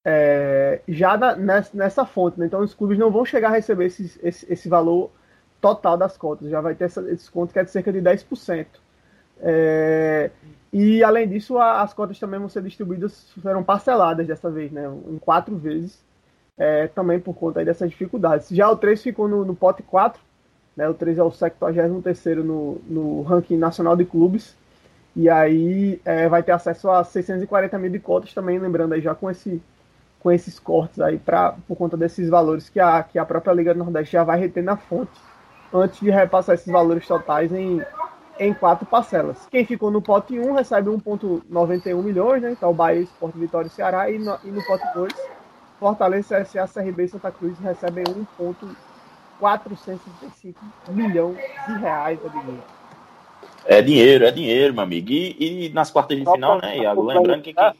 [0.07, 2.39] é, já na, nessa, nessa, fonte.
[2.39, 2.45] Né?
[2.45, 5.11] Então os clubes não vão chegar a receber esse, esse, esse valor
[5.59, 8.67] total das cotas, já vai ter essa, esse desconto que é de cerca de 10%.
[9.41, 10.31] É,
[10.71, 14.89] e além disso, a, as cotas também vão ser distribuídas, serão parceladas dessa vez, né?
[15.09, 16.01] em quatro vezes,
[16.59, 18.49] é, também por conta dessas dificuldades.
[18.49, 20.21] Já o 3 ficou no, no pote 4,
[20.75, 20.87] né?
[20.89, 24.55] o 3 é o 73 no, no ranking nacional de clubes,
[25.15, 29.15] e aí é, vai ter acesso a 640 mil de cotas também, lembrando aí já
[29.15, 29.61] com esse
[30.19, 33.73] com esses cortes aí pra, por conta desses valores que a, que a própria Liga
[33.73, 35.17] do Nordeste já vai reter na fonte
[35.73, 37.81] antes de repassar esses valores totais em,
[38.37, 39.47] em quatro parcelas.
[39.49, 42.51] Quem ficou no pote 1 recebe 1,91 milhões, né?
[42.51, 44.11] Então Bahia, Sport, Vitória e Ceará.
[44.11, 45.13] E no, e no pote 2,
[45.79, 48.03] Fortaleza, CSA, CRB e Santa Cruz recebem
[48.37, 52.61] 1,465 milhão de reais, Adiguinho.
[53.65, 55.11] É dinheiro, é dinheiro, meu amigo.
[55.11, 57.03] E, e nas quartas de final, né, Iago?
[57.03, 57.73] Lembrando que, que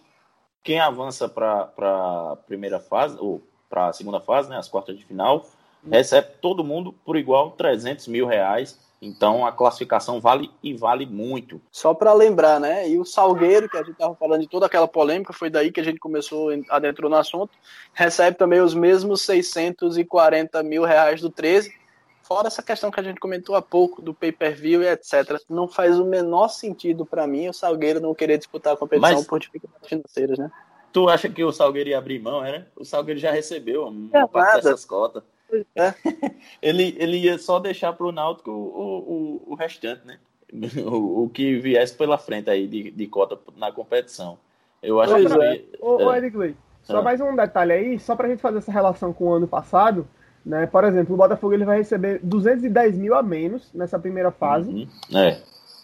[0.63, 5.05] quem avança para a primeira fase, ou para a segunda fase, né, as quartas de
[5.05, 5.45] final,
[5.89, 8.79] recebe todo mundo por igual 300 mil reais.
[9.01, 11.62] Então a classificação vale e vale muito.
[11.71, 12.89] Só para lembrar, né?
[12.89, 15.79] E o Salgueiro, que a gente estava falando de toda aquela polêmica, foi daí que
[15.79, 17.51] a gente começou a adentrar no assunto,
[17.93, 21.73] recebe também os mesmos 640 mil reais do 13.
[22.21, 25.41] Fora essa questão que a gente comentou há pouco do pay-per-view e etc.
[25.49, 29.25] Não faz o menor sentido para mim o Salgueiro não querer disputar a competição Mas...
[29.25, 30.51] por dificuldades financeiras, né?
[30.91, 32.65] Tu acha que o Salgueiro ia abrir mão, né?
[32.75, 34.62] O Salgueiro já recebeu uma é parte nada.
[34.62, 35.23] dessas cotas.
[35.75, 35.93] É.
[36.62, 40.17] ele, ele ia só deixar pro Náutico o, o, o restante, né?
[40.83, 44.39] O, o, que viesse pela frente aí de, de cota na competição.
[44.81, 45.43] Eu acho que.
[45.43, 45.63] É.
[45.79, 47.01] Ô, ô, Eric só ah.
[47.03, 50.07] mais um detalhe aí, só pra gente fazer essa relação com o ano passado.
[50.43, 50.65] Né?
[50.65, 54.71] Por exemplo, o Botafogo ele vai receber 210 mil a menos nessa primeira fase.
[54.71, 55.17] Uhum.
[55.17, 55.39] É.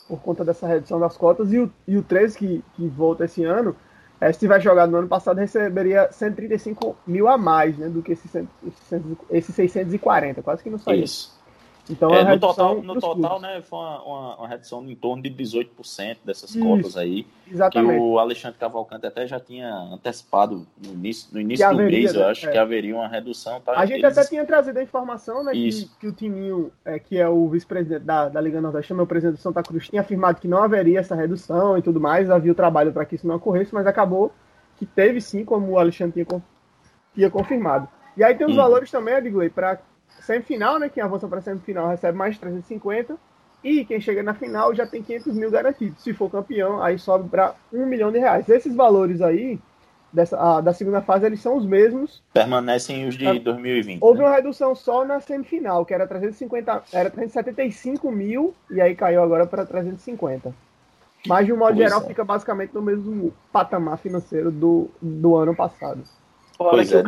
[0.08, 1.52] Por conta dessa redução das cotas.
[1.52, 3.76] E o, e o 13, que, que volta esse ano,
[4.20, 8.14] é, se tiver jogado no ano passado, receberia 135 mil a mais né, do que
[8.14, 8.32] esses,
[9.30, 10.42] esses 640.
[10.42, 11.04] Quase que não saiu.
[11.04, 11.35] Isso.
[11.90, 15.30] Então, é, no total, no total né, foi uma, uma, uma, redução em torno de
[15.30, 17.28] 18% dessas Isso, cotas aí.
[17.48, 17.94] Exatamente.
[17.94, 22.16] Que o Alexandre Cavalcante até já tinha antecipado no início, no início do haveria, mês,
[22.16, 22.28] eu né?
[22.28, 22.52] acho é.
[22.52, 23.62] que haveria uma redução.
[23.62, 23.74] Tá?
[23.74, 24.18] A gente Eles...
[24.18, 28.04] até tinha trazido a informação né, que, que, o Tininho, é, que é o vice-presidente
[28.04, 31.00] da, da Liga Nordeste, é o presidente do Santa Cruz, tinha afirmado que não haveria
[31.00, 34.32] essa redução e tudo mais, havia o trabalho para que isso não ocorresse, mas acabou
[34.78, 36.44] que teve sim, como o Alexandre tinha,
[37.14, 37.88] tinha confirmado.
[38.18, 38.58] E aí tem os hum.
[38.58, 39.80] valores também, Edgley, para
[40.22, 40.90] semifinal, né?
[40.90, 43.16] Quem avança para semifinal recebe mais de 350.
[43.64, 46.04] E quem chega na final já tem 500 mil garantidos.
[46.04, 48.48] Se for campeão, aí sobe para 1 milhão de reais.
[48.48, 49.60] Esses valores aí,
[50.14, 52.22] dessa, a, da segunda fase, eles são os mesmos.
[52.32, 54.04] Permanecem os de 2020.
[54.04, 54.26] Houve né?
[54.26, 59.48] uma redução só na semifinal, que era 350, era 375 mil, e aí caiu agora
[59.48, 60.54] para 350.
[61.28, 62.08] Mas de um modo pois geral, é.
[62.08, 66.04] fica basicamente no mesmo patamar financeiro do, do ano passado.
[66.60, 67.00] Olha, que é.
[67.00, 67.04] o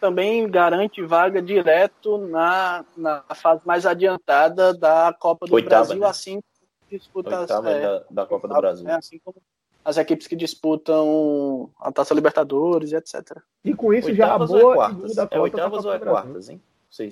[0.00, 6.06] também garante vaga direto na, na fase mais adiantada da Copa do Oitava, Brasil, né?
[6.06, 8.88] assim como disputa Oitava é, da, da Copa do Brasil.
[8.88, 9.36] É, assim como
[9.84, 13.38] as equipes que disputam a Taça Libertadores e etc.
[13.64, 15.14] E com isso oitavas já a boa é quartas?
[15.14, 16.60] Da é oitavas ou é quartas, hein?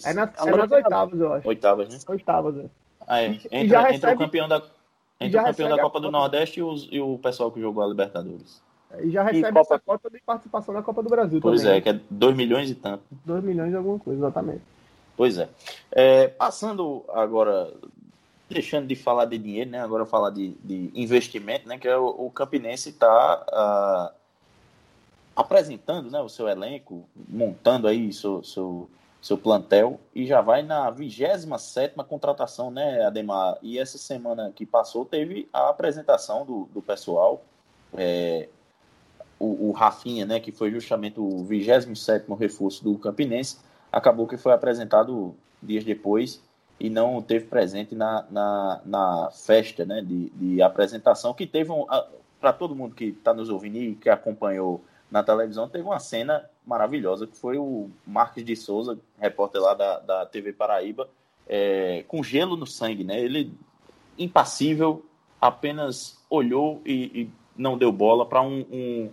[0.04, 1.48] É, na, é nas oitavas, eu acho.
[1.48, 1.98] Oitavas, né?
[2.08, 2.64] Oitavas, é.
[3.06, 3.26] Ah, é.
[3.26, 4.62] Entra, entra recebe, o campeão da,
[5.20, 7.86] entra o campeão da Copa do Nordeste e, os, e o pessoal que jogou a
[7.86, 8.60] Libertadores.
[9.02, 9.60] E já recebe e Copa...
[9.60, 11.78] essa cota de participação na Copa do Brasil pois também.
[11.78, 13.02] é, que é 2 milhões e tanto.
[13.24, 14.62] 2 milhões e alguma coisa, exatamente.
[15.16, 15.48] Pois é.
[15.92, 16.28] é.
[16.28, 17.72] Passando agora,
[18.48, 19.80] deixando de falar de dinheiro, né?
[19.80, 21.78] Agora falar de, de investimento, né?
[21.78, 24.12] Que é o, o Campinense está uh, ah,
[25.36, 28.88] apresentando né, o seu elenco, montando aí seu, seu,
[29.20, 33.58] seu plantel e já vai na 27 contratação, né, Ademar?
[33.62, 37.42] E essa semana que passou teve a apresentação do, do pessoal.
[37.96, 38.48] É,
[39.44, 43.58] o, o Rafinha, né, que foi justamente o 27 reforço do Campinense,
[43.92, 46.42] acabou que foi apresentado dias depois
[46.78, 51.86] e não teve presente na, na, na festa né, de, de apresentação, que teve, um,
[52.40, 56.44] para todo mundo que está nos ouvindo e que acompanhou na televisão, teve uma cena
[56.66, 61.08] maravilhosa, que foi o Marques de Souza, repórter lá da, da TV Paraíba,
[61.46, 63.20] é, com gelo no sangue, né?
[63.20, 63.52] Ele,
[64.18, 65.04] impassível,
[65.40, 69.10] apenas olhou e, e não deu bola para um, um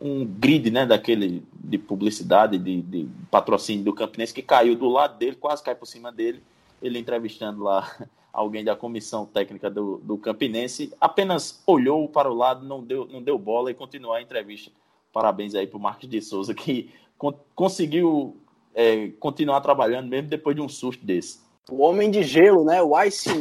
[0.00, 5.18] um grid, né, daquele de publicidade, de, de, patrocínio do Campinense, que caiu do lado
[5.18, 6.42] dele, quase cai por cima dele,
[6.80, 7.88] ele entrevistando lá
[8.32, 13.22] alguém da comissão técnica do, do Campinense, apenas olhou para o lado, não deu, não
[13.22, 14.70] deu bola e continuou a entrevista.
[15.12, 18.36] Parabéns aí para o Marcos de Souza, que con conseguiu
[18.74, 21.40] é, continuar trabalhando mesmo depois de um susto desse.
[21.68, 22.80] O homem de gelo, né?
[22.80, 23.28] O Ice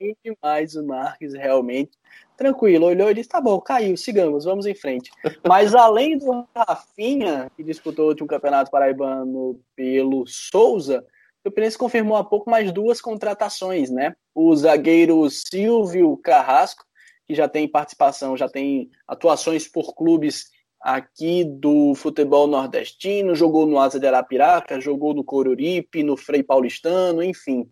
[0.00, 0.12] Man.
[0.24, 1.96] demais o Marques, realmente
[2.36, 5.10] tranquilo, olhou e disse: tá bom, caiu, sigamos, vamos em frente.
[5.46, 11.04] Mas além do Rafinha, que disputou o último campeonato paraibano pelo Souza,
[11.40, 14.14] o Campinense confirmou há pouco mais duas contratações, né?
[14.34, 16.84] O zagueiro Silvio Carrasco,
[17.26, 23.78] que já tem participação, já tem atuações por clubes aqui do futebol nordestino, jogou no
[23.78, 27.68] Asa de Arapiraca, jogou no Coruripe, no Frei Paulistano, enfim.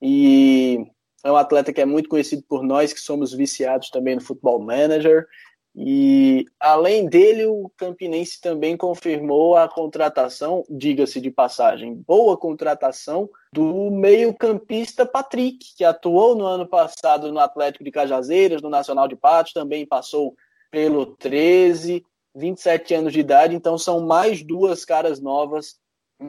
[0.00, 0.84] E
[1.24, 4.60] é um atleta que é muito conhecido por nós, que somos viciados também no Futebol
[4.60, 5.26] Manager.
[5.74, 13.90] E além dele, o Campinense também confirmou a contratação, diga-se de passagem, boa contratação do
[13.90, 19.54] meio-campista Patrick, que atuou no ano passado no Atlético de Cajazeiras, no Nacional de Patos,
[19.54, 20.36] também passou
[20.70, 22.04] pelo 13,
[22.34, 25.76] 27 anos de idade, então são mais duas caras novas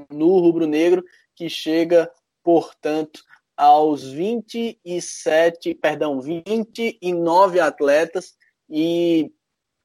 [0.10, 1.03] no rubro-negro
[1.36, 2.10] que chega,
[2.43, 3.23] portanto,
[3.55, 8.33] aos 27, perdão, 29 atletas
[8.69, 9.31] e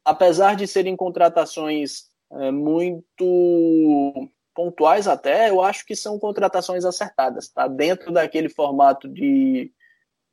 [0.04, 7.68] apesar de serem contratações é, muito pontuais até, eu acho que são contratações acertadas, tá
[7.68, 9.72] dentro daquele formato de,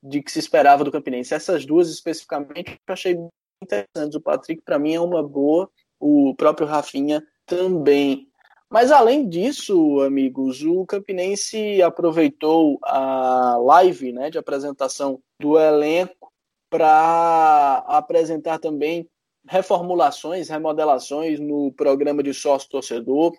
[0.02, 1.34] de que se esperava do Campinense.
[1.34, 3.17] Essas duas especificamente eu achei
[3.62, 4.15] interessantes.
[4.15, 5.69] O Patrick para mim é uma boa,
[6.00, 8.28] o próprio Rafinha também.
[8.76, 16.30] Mas além disso, amigos, o Campinense aproveitou a live né, de apresentação do elenco
[16.69, 19.09] para apresentar também
[19.47, 23.32] reformulações, remodelações no programa de sócio torcedor.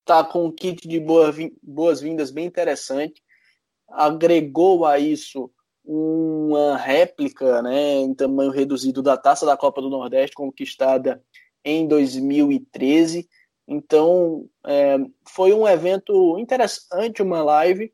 [0.00, 1.00] Está com um kit de
[1.62, 3.22] boas-vindas bem interessante.
[3.88, 5.48] Agregou a isso
[5.84, 11.22] uma réplica né, em tamanho reduzido da taça da Copa do Nordeste conquistada
[11.64, 13.28] em 2013
[13.72, 14.96] então, é,
[15.28, 17.92] foi um evento interessante, uma live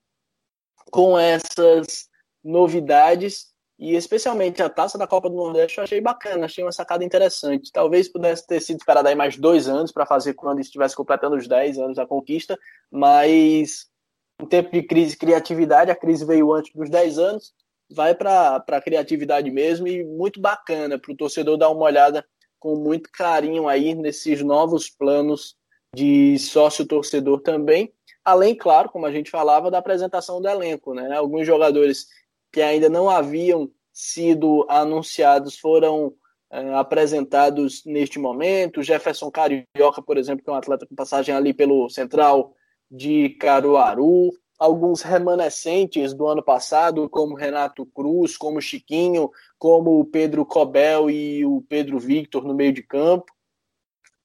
[0.90, 2.08] com essas
[2.42, 7.04] novidades e especialmente a taça da Copa do Nordeste eu achei bacana, achei uma sacada
[7.04, 7.70] interessante.
[7.70, 11.46] Talvez pudesse ter sido esperado aí mais dois anos para fazer quando estivesse completando os
[11.46, 12.58] 10 anos da conquista,
[12.90, 13.86] mas
[14.42, 15.92] em tempo de crise, criatividade.
[15.92, 17.52] A crise veio antes dos 10 anos,
[17.88, 22.24] vai para a criatividade mesmo e muito bacana para o torcedor dar uma olhada
[22.58, 25.56] com muito carinho aí nesses novos planos
[25.94, 27.92] de sócio-torcedor também.
[28.24, 30.94] Além, claro, como a gente falava, da apresentação do elenco.
[30.94, 31.16] Né?
[31.16, 32.06] Alguns jogadores
[32.52, 36.14] que ainda não haviam sido anunciados foram
[36.50, 38.82] é, apresentados neste momento.
[38.82, 42.54] Jefferson Carioca, por exemplo, que é um atleta com passagem ali pelo Central
[42.90, 44.30] de Caruaru.
[44.58, 51.44] Alguns remanescentes do ano passado, como Renato Cruz, como Chiquinho, como o Pedro Cobel e
[51.44, 53.32] o Pedro Victor no meio de campo.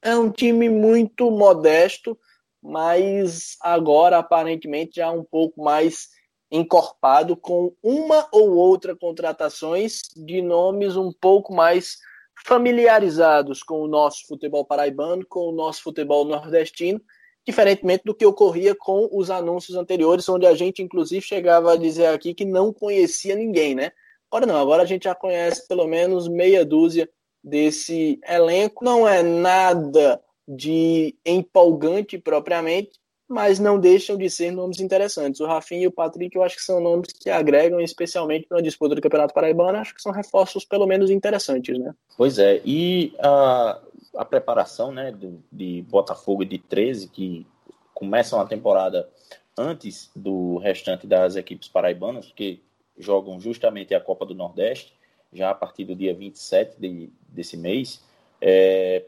[0.05, 2.19] É um time muito modesto,
[2.61, 6.09] mas agora aparentemente já um pouco mais
[6.51, 11.99] encorpado com uma ou outra contratações de nomes um pouco mais
[12.45, 16.99] familiarizados com o nosso futebol paraibano, com o nosso futebol nordestino,
[17.47, 22.07] diferentemente do que ocorria com os anúncios anteriores, onde a gente inclusive chegava a dizer
[22.07, 23.93] aqui que não conhecia ninguém, né?
[24.29, 27.09] Agora não, agora a gente já conhece pelo menos meia dúzia
[27.43, 28.83] desse elenco.
[28.83, 32.91] Não é nada de empolgante propriamente,
[33.27, 35.39] mas não deixam de ser nomes interessantes.
[35.39, 38.95] O Rafinha e o Patrick, eu acho que são nomes que agregam, especialmente uma disputa
[38.95, 41.93] do Campeonato Paraibano, acho que são reforços pelo menos interessantes, né?
[42.17, 43.79] Pois é, e a,
[44.17, 47.47] a preparação né, de, de Botafogo e de 13, que
[47.93, 49.09] começam a temporada
[49.57, 52.61] antes do restante das equipes paraibanas, que
[52.97, 54.93] jogam justamente a Copa do Nordeste,
[55.33, 58.03] já a partir do dia 27 de, desse mês,
[58.39, 59.05] é,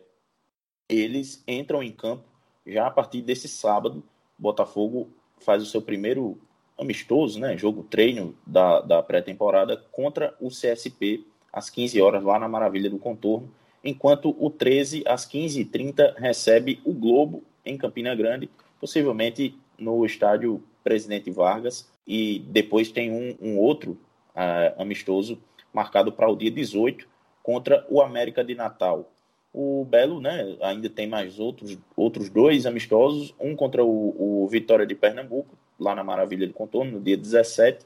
[0.90, 2.24] eles entram em campo
[2.66, 4.04] já a partir desse sábado.
[4.38, 5.10] Botafogo
[5.40, 6.40] faz o seu primeiro
[6.78, 12.50] amistoso, né, jogo treino da, da pré-temporada contra o CSP às 15 horas lá na
[12.50, 13.50] Maravilha do Contorno,
[13.84, 18.50] enquanto o 13 às 15h30 recebe o Globo em Campina Grande,
[18.80, 23.92] possivelmente no estádio Presidente Vargas, e depois tem um, um outro
[24.36, 25.40] uh, amistoso
[25.76, 27.06] marcado para o dia 18
[27.44, 29.12] contra o América de Natal.
[29.54, 34.86] O Belo né, ainda tem mais outros, outros dois amistosos, um contra o, o Vitória
[34.86, 37.86] de Pernambuco, lá na Maravilha do Contorno, no dia 17,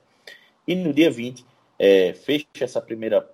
[0.67, 1.43] e no dia 20
[1.79, 3.27] é, fecha essa primeira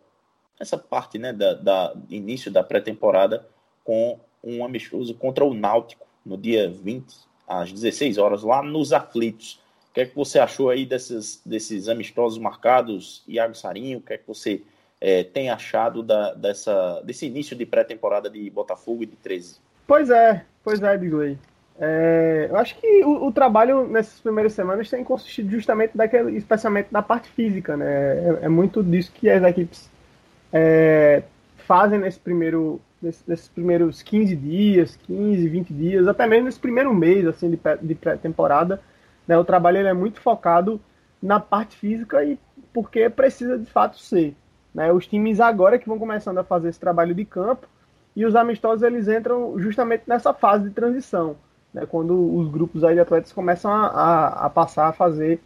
[0.58, 3.46] essa parte né, da, da início da pré-temporada
[3.84, 7.14] com um amistoso contra o Náutico no dia 20,
[7.46, 9.60] às 16 horas, lá nos Aflitos.
[9.96, 14.00] Que é que você achou aí desses, desses amistosos marcados, Iago Sarinho?
[14.00, 14.62] O que é que você
[15.00, 19.56] é, tem achado da, dessa, desse início de pré-temporada de Botafogo e de 13?
[19.88, 21.38] Pois é, pois é, Bigley.
[21.80, 26.90] É, eu acho que o, o, trabalho nessas primeiras semanas tem consistido justamente daquele, especialmente
[26.92, 27.86] da parte física, né?
[27.86, 29.90] É, é muito disso que as equipes
[30.52, 31.24] é,
[31.60, 36.94] fazem nesse primeiro, nesse, nesses primeiros 15 dias, 15, 20 dias, até mesmo nesse primeiro
[36.94, 38.82] mês assim, de, de pré-temporada.
[39.28, 40.80] Né, o trabalho ele é muito focado
[41.22, 42.38] na parte física e
[42.74, 44.36] porque precisa de fato ser.
[44.74, 47.68] Né, os times agora que vão começando a fazer esse trabalho de campo
[48.16, 51.36] e os amistosos eles entram justamente nessa fase de transição,
[51.74, 55.40] né, quando os grupos aí de atletas começam a, a, a passar a fazer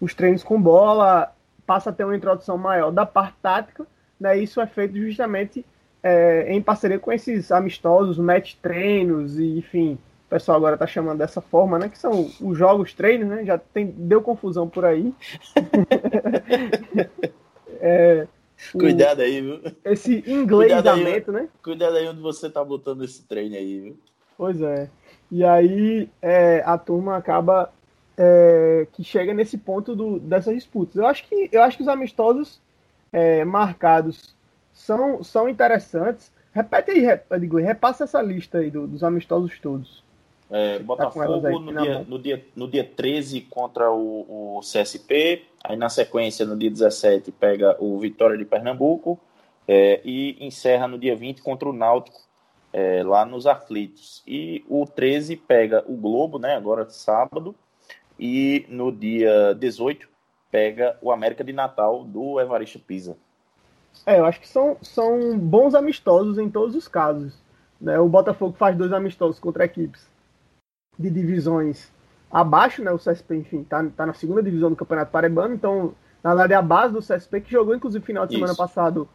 [0.00, 1.32] os treinos com bola,
[1.66, 3.86] passa a ter uma introdução maior da parte tática
[4.18, 5.64] né, isso é feito justamente
[6.02, 11.18] é, em parceria com esses amistosos, match treinos e enfim, o pessoal agora está chamando
[11.18, 11.88] dessa forma, né?
[11.88, 13.44] Que são os jogos treinos, né?
[13.44, 15.14] Já tem, deu confusão por aí.
[17.80, 18.26] é,
[18.72, 19.60] Cuidado aí, viu?
[19.84, 21.48] Esse inglesamento, né?
[21.62, 23.98] Cuidado aí onde você tá botando esse treino aí, viu?
[24.36, 24.88] Pois é.
[25.30, 27.72] E aí é, a turma acaba
[28.16, 30.96] é, que chega nesse ponto do, dessas disputas.
[30.96, 32.60] Eu acho que eu acho que os amistosos
[33.12, 34.34] é, marcados
[34.72, 36.32] são, são interessantes.
[36.52, 40.03] Repete aí, digo, repassa essa lista aí do, dos amistosos todos.
[40.50, 45.44] É, tá Botafogo tá no, dia, no, dia, no dia 13 contra o, o, CSP,
[45.62, 49.18] aí na sequência no dia 17 pega o Vitória de Pernambuco
[49.66, 52.20] é, e encerra no dia 20 contra o Náutico
[52.72, 54.22] é, lá nos Aflitos.
[54.26, 57.54] E o 13 pega o Globo, né, agora sábado,
[58.18, 60.06] e no dia 18
[60.50, 63.16] pega o América de Natal do Evaristo Pisa.
[64.06, 67.34] É, eu acho que são, são bons amistosos em todos os casos.
[67.80, 67.98] Né?
[67.98, 70.13] O Botafogo faz dois amistosos contra equipes
[70.98, 71.90] de divisões
[72.30, 72.90] abaixo, né?
[72.90, 76.56] O CSP, enfim, tá, tá na segunda divisão do Campeonato Paraibano, então, na verdade, é
[76.56, 78.60] a base do CSP, que jogou, inclusive, final de semana Isso.
[78.60, 79.08] passado.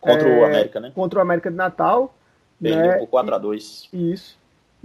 [0.00, 0.92] Contra é, o América, né?
[0.94, 2.14] Contra o América de Natal.
[2.60, 3.06] Perdeu né?
[3.06, 3.88] por 4x2.
[3.92, 4.42] Isso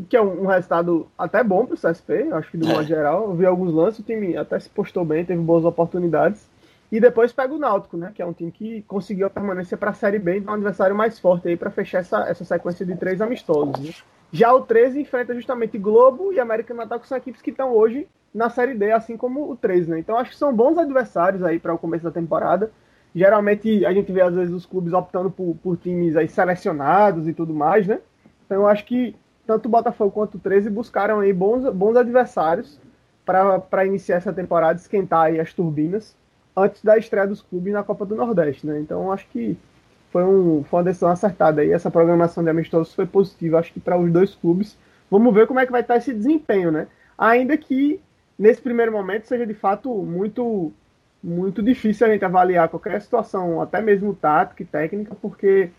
[0.09, 2.73] que é um, um, resultado até bom para o CSP, acho que do é.
[2.73, 3.23] modo geral.
[3.23, 6.47] Eu vi alguns lances, o time até se postou bem, teve boas oportunidades.
[6.91, 8.11] E depois pega o Náutico, né?
[8.15, 10.59] Que é um time que conseguiu a permanência para a Série B, então é um
[10.59, 13.79] adversário mais forte aí para fechar essa, essa sequência de três amistosos.
[13.79, 13.93] Né?
[14.31, 18.07] Já o 13 enfrenta justamente Globo e América Natal, que são equipes que estão hoje
[18.33, 19.99] na Série D, assim como o 13, né?
[19.99, 22.71] Então acho que são bons adversários aí para o começo da temporada.
[23.15, 27.33] Geralmente a gente vê às vezes os clubes optando por, por times aí selecionados e
[27.33, 27.99] tudo mais, né?
[28.45, 29.15] Então acho que
[29.45, 32.79] tanto o Botafogo quanto o 13 buscaram aí bons, bons adversários
[33.25, 36.15] para iniciar essa temporada, esquentar aí as turbinas
[36.55, 38.79] antes da estreia dos clubes na Copa do Nordeste, né?
[38.79, 39.57] Então acho que
[40.11, 41.71] foi, um, foi uma decisão acertada aí.
[41.71, 44.77] Essa programação de amistosos foi positiva, acho que para os dois clubes.
[45.09, 46.87] Vamos ver como é que vai estar esse desempenho, né?
[47.17, 47.99] Ainda que
[48.37, 50.71] nesse primeiro momento seja de fato muito
[51.23, 55.69] muito difícil a gente avaliar qualquer situação, até mesmo tática e técnica, porque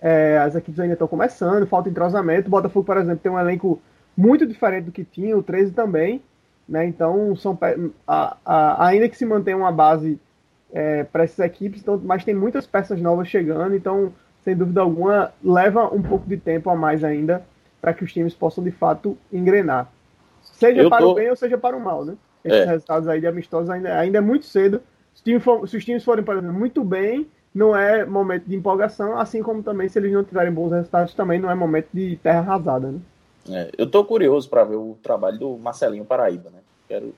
[0.00, 2.48] é, as equipes ainda estão começando, falta entrosamento.
[2.48, 3.80] O Botafogo, por exemplo, tem um elenco
[4.16, 6.20] muito diferente do que tinha, o 13 também.
[6.68, 6.86] Né?
[6.86, 7.58] Então, são,
[8.06, 10.20] a, a, ainda que se mantenha uma base
[10.72, 14.12] é, para essas equipes, então, mas tem muitas peças novas chegando, então,
[14.44, 17.42] sem dúvida alguma, leva um pouco de tempo a mais ainda
[17.80, 19.90] para que os times possam de fato engrenar.
[20.42, 21.12] Seja Eu para tô...
[21.12, 22.16] o bem ou seja para o mal, né?
[22.44, 22.64] Esses é.
[22.64, 24.82] resultados aí de amistosos ainda, ainda é muito cedo.
[25.14, 29.18] Se, for, se os times forem, por exemplo, muito bem, não é momento de empolgação,
[29.18, 32.40] assim como também se eles não tiverem bons resultados, também não é momento de terra
[32.40, 32.98] arrasada, né?
[33.50, 36.58] É, eu estou curioso para ver o trabalho do Marcelinho Paraíba, né?
[36.86, 37.14] Quero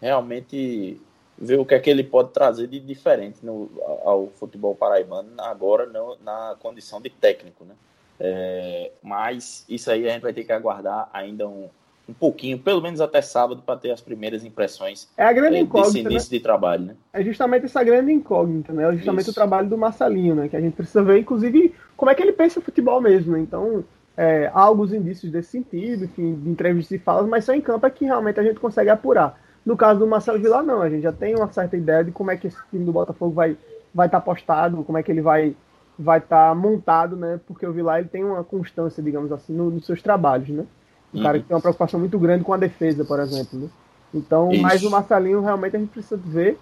[0.00, 1.00] realmente
[1.36, 3.70] ver o que é que ele pode trazer de diferente no,
[4.04, 7.74] ao futebol paraibano agora não, na condição de técnico, né?
[8.18, 11.68] É, mas isso aí a gente vai ter que aguardar ainda um,
[12.08, 15.64] um pouquinho, pelo menos até sábado, para ter as primeiras impressões é a grande é,
[15.64, 16.38] desse início né?
[16.38, 16.84] de trabalho.
[16.84, 16.96] Né?
[17.12, 18.88] É justamente essa grande incógnita, né?
[18.88, 19.32] É justamente Isso.
[19.32, 20.48] o trabalho do Marcelinho, né?
[20.48, 23.32] Que a gente precisa ver, inclusive, como é que ele pensa o futebol mesmo.
[23.32, 23.40] Né?
[23.40, 23.84] Então,
[24.16, 27.86] é, há alguns indícios desse sentido, enfim, de entrevistas e falas, mas só em campo
[27.86, 29.40] é que realmente a gente consegue apurar.
[29.64, 30.82] No caso do Marcelo Vilar, não.
[30.82, 33.32] A gente já tem uma certa ideia de como é que esse time do Botafogo
[33.32, 33.56] vai
[33.94, 35.54] vai estar tá postado, como é que ele vai
[35.98, 37.40] vai estar tá montado, né?
[37.46, 40.66] Porque o Vilar ele tem uma constância, digamos assim, no, nos seus trabalhos, né?
[41.14, 43.60] Um cara que tem uma preocupação muito grande com a defesa, por exemplo.
[43.60, 43.68] Né?
[44.12, 44.62] Então, Isso.
[44.62, 46.58] mas o Marcelinho realmente a gente precisa ver.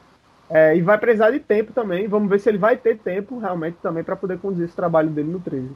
[0.51, 2.07] É, e vai precisar de tempo também.
[2.07, 5.33] Vamos ver se ele vai ter tempo realmente também para poder conduzir esse trabalho dele
[5.33, 5.71] no 13.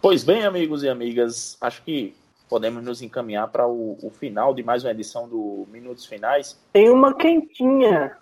[0.00, 2.14] Pois bem, amigos e amigas, acho que
[2.48, 6.58] podemos nos encaminhar para o, o, final de mais uma edição do Minutos Finais.
[6.72, 8.16] Tem uma quentinha.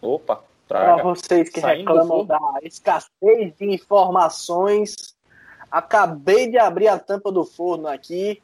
[0.00, 0.42] Opa.
[0.66, 5.16] Para vocês que Saindo reclamam da escassez de informações
[5.70, 8.40] Acabei de abrir a tampa do forno aqui.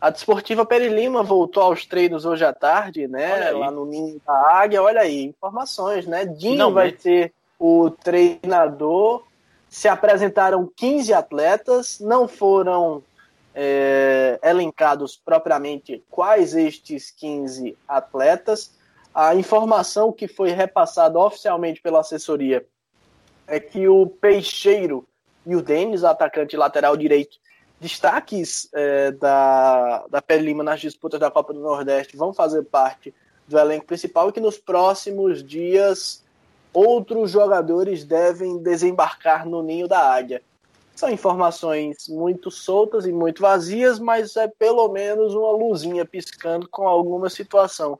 [0.00, 3.50] A Desportiva Peri Lima voltou aos treinos hoje à tarde, né?
[3.50, 4.82] Lá no Ninho da Águia.
[4.82, 6.24] Olha aí, informações, né?
[6.24, 9.24] Dinho vai ser o treinador.
[9.68, 13.02] Se apresentaram 15 atletas, não foram
[13.54, 18.78] é, elencados propriamente quais estes 15 atletas.
[19.14, 22.64] A informação que foi repassada oficialmente pela assessoria
[23.46, 25.06] é que o Peixeiro
[25.44, 27.38] e o Denis, atacante lateral direito,
[27.80, 33.12] destaques é, da, da Pele Lima nas disputas da Copa do Nordeste vão fazer parte
[33.48, 36.24] do elenco principal e que nos próximos dias
[36.72, 40.42] outros jogadores devem desembarcar no ninho da águia.
[41.00, 46.86] São informações muito soltas e muito vazias, mas é pelo menos uma luzinha piscando com
[46.86, 47.98] alguma situação.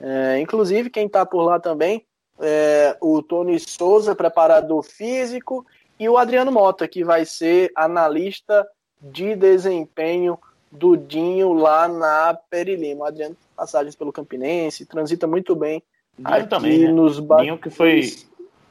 [0.00, 2.06] É, inclusive, quem está por lá também
[2.38, 5.66] é o Tony Souza, preparador físico,
[5.98, 8.64] e o Adriano Mota, que vai ser analista
[9.02, 10.38] de desempenho
[10.70, 13.06] do Dinho lá na Perilima.
[13.06, 15.82] O Adriano, passagens pelo Campinense, transita muito bem
[16.16, 16.92] Dinho aqui também, né?
[16.92, 18.02] nos Dinho que foi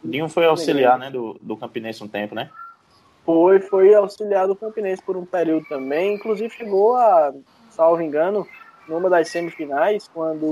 [0.02, 2.50] Dinho foi auxiliar, né, do, do Campinense um tempo, né?
[3.26, 7.34] Foi, foi auxiliar do Campinense por um período também, inclusive chegou a,
[7.72, 8.48] salvo engano,
[8.88, 10.46] numa das semifinais, quando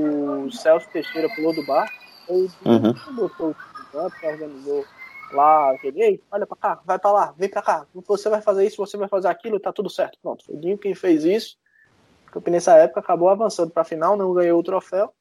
[0.45, 1.87] o Celso Teixeira pulou do bar,
[2.27, 3.15] ele uhum.
[3.15, 3.55] botou o
[3.91, 4.83] campo, organizou
[5.31, 8.77] lá, ei, olha pra cá, vai pra lá, vem pra cá, você vai fazer isso,
[8.77, 10.17] você vai fazer aquilo, tá tudo certo.
[10.21, 11.57] Pronto, foi Dinho quem fez isso.
[12.27, 15.13] O Campinense nessa época acabou avançando pra final, não ganhou o troféu,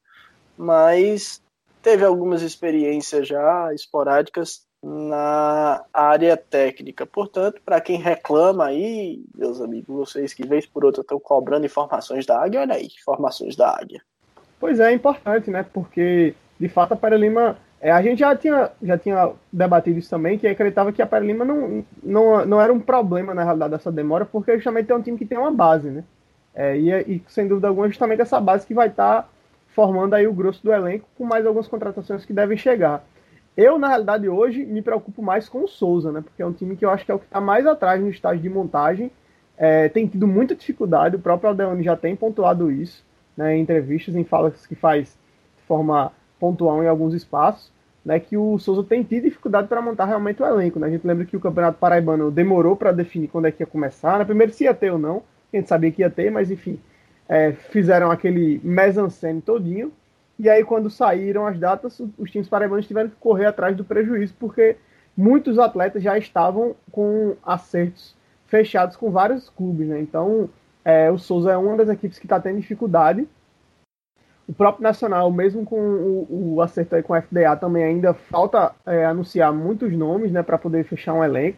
[0.57, 1.39] mas
[1.83, 7.05] teve algumas experiências já esporádicas na área técnica.
[7.05, 12.25] Portanto, para quem reclama aí, meus amigos, vocês que vez por outra estão cobrando informações
[12.25, 14.01] da Águia, olha aí, informações da Águia.
[14.59, 15.65] Pois é, é importante, né?
[15.73, 20.09] Porque de fato a Pera Lima é, a gente já tinha, já tinha debatido isso
[20.09, 23.71] também, que acreditava que a Pere Lima não, não, não era um problema na realidade
[23.71, 26.03] dessa demora, porque justamente é um time que tem uma base, né?
[26.55, 29.29] É, e, e, sem dúvida alguma, justamente essa base que vai estar tá
[29.69, 33.03] formando aí o grosso do elenco, com mais algumas contratações que devem chegar.
[33.55, 36.21] Eu, na realidade, hoje me preocupo mais com o Souza, né?
[36.21, 38.09] Porque é um time que eu acho que é o que está mais atrás no
[38.09, 39.11] estágio de montagem.
[39.55, 43.05] É, tem tido muita dificuldade, o próprio Aldeone já tem pontuado isso
[43.37, 45.09] né, em entrevistas, em falas que faz
[45.57, 47.71] de forma pontual em alguns espaços
[48.03, 50.79] né, que o Souza tem tido dificuldade para montar realmente o elenco.
[50.79, 50.87] Né?
[50.87, 54.19] A gente lembra que o Campeonato Paraibano demorou para definir quando é que ia começar.
[54.19, 54.25] Né?
[54.25, 56.79] Primeiro se ia ter ou não, a gente sabia que ia ter, mas enfim.
[57.29, 59.91] é, fizeram aquele mise-en-scène todinho,
[60.39, 64.33] e aí quando saíram as datas, os times paraibanos tiveram que correr atrás do prejuízo,
[64.39, 64.77] porque
[65.15, 68.15] muitos atletas já estavam com acertos
[68.47, 69.99] fechados com vários clubes, né?
[69.99, 70.49] Então,
[70.85, 73.27] é, o Souza é uma das equipes que está tendo dificuldade.
[74.47, 78.73] O próprio Nacional, mesmo com o, o acerto aí com o FDA, também ainda falta
[78.85, 81.57] é, anunciar muitos nomes, né, para poder fechar um elenco.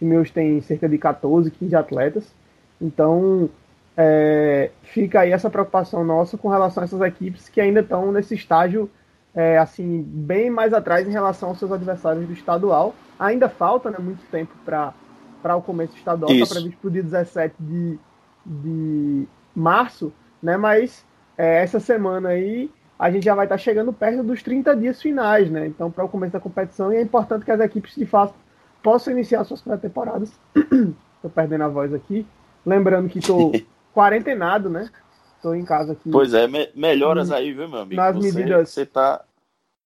[0.00, 2.34] O meus tem cerca de 14, 15 atletas.
[2.80, 3.48] Então,
[3.96, 8.34] é, fica aí essa preocupação nossa com relação a essas equipes que ainda estão nesse
[8.34, 8.90] estágio
[9.34, 12.94] é, assim bem mais atrás em relação aos seus adversários do estadual.
[13.18, 17.54] Ainda falta né, muito tempo para o começo estadual, está previsto para o dia 17
[17.58, 17.98] de,
[18.44, 21.04] de março, né, mas
[21.38, 25.02] é, essa semana aí a gente já vai estar tá chegando perto dos 30 dias
[25.02, 25.66] finais, né?
[25.66, 28.34] Então, para o começo da competição, e é importante que as equipes de fato
[28.82, 30.32] possam iniciar suas pré-temporadas.
[30.54, 32.26] Estou perdendo a voz aqui.
[32.64, 33.52] Lembrando que estou
[33.94, 34.90] quarentenado, né?
[35.36, 36.10] Estou em casa aqui.
[36.10, 37.96] Pois é, me melhoras aí, viu, meu amigo?
[37.96, 39.24] Nas você, medidas você tá...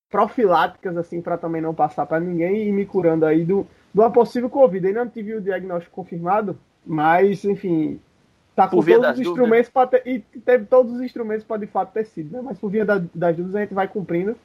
[0.08, 4.10] profiláticas, assim, para também não passar para ninguém e me curando aí do, do uma
[4.10, 4.86] possível Covid.
[4.86, 8.00] Ainda não tive o diagnóstico confirmado, mas, enfim,
[8.54, 12.04] tá com todos os instrumentos ter, e teve todos os instrumentos para de fato ter
[12.04, 12.40] sido, né?
[12.42, 14.36] Mas por via da, das dúvidas a gente vai cumprindo.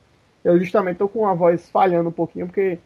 [0.43, 2.77] Eu justamente estou com a voz falhando um pouquinho, porque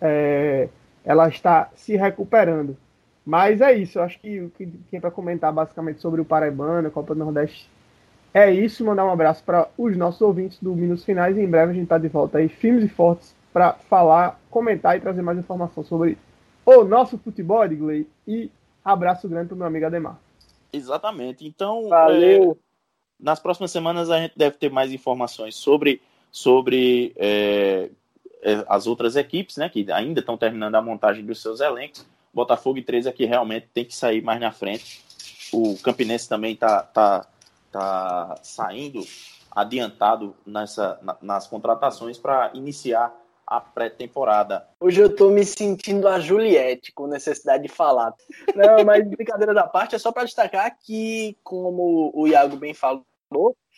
[0.00, 0.68] é,
[1.04, 2.76] ela está se recuperando.
[3.24, 6.88] Mas é isso, eu acho que o que tem para comentar basicamente sobre o Paraibano,
[6.88, 7.70] a Copa do Nordeste,
[8.34, 8.84] é isso.
[8.84, 11.38] Mandar um abraço para os nossos ouvintes do Minutos Finais.
[11.38, 14.96] E em breve a gente está de volta aí, firmes e fortes, para falar, comentar
[14.96, 16.18] e trazer mais informação sobre
[16.66, 18.08] o nosso futebol, Edgley.
[18.26, 18.50] E
[18.84, 20.18] abraço grande para o meu amigo Ademar.
[20.72, 21.46] Exatamente.
[21.46, 22.52] Então, Valeu.
[22.52, 22.64] É,
[23.20, 26.02] nas próximas semanas a gente deve ter mais informações sobre,
[26.32, 27.88] sobre é,
[28.42, 32.04] é as outras equipes, né, que ainda estão terminando a montagem dos seus elencos
[32.34, 35.04] Botafogo e 13 aqui realmente tem que sair mais na frente.
[35.52, 37.26] O Campinense também está tá,
[37.70, 39.00] tá saindo
[39.50, 43.14] adiantado nessa, nas contratações para iniciar
[43.46, 44.66] a pré-temporada.
[44.80, 48.12] Hoje eu estou me sentindo a Juliette, com necessidade de falar.
[48.54, 53.04] Não, mas brincadeira da parte, é só para destacar que, como o Iago bem falou,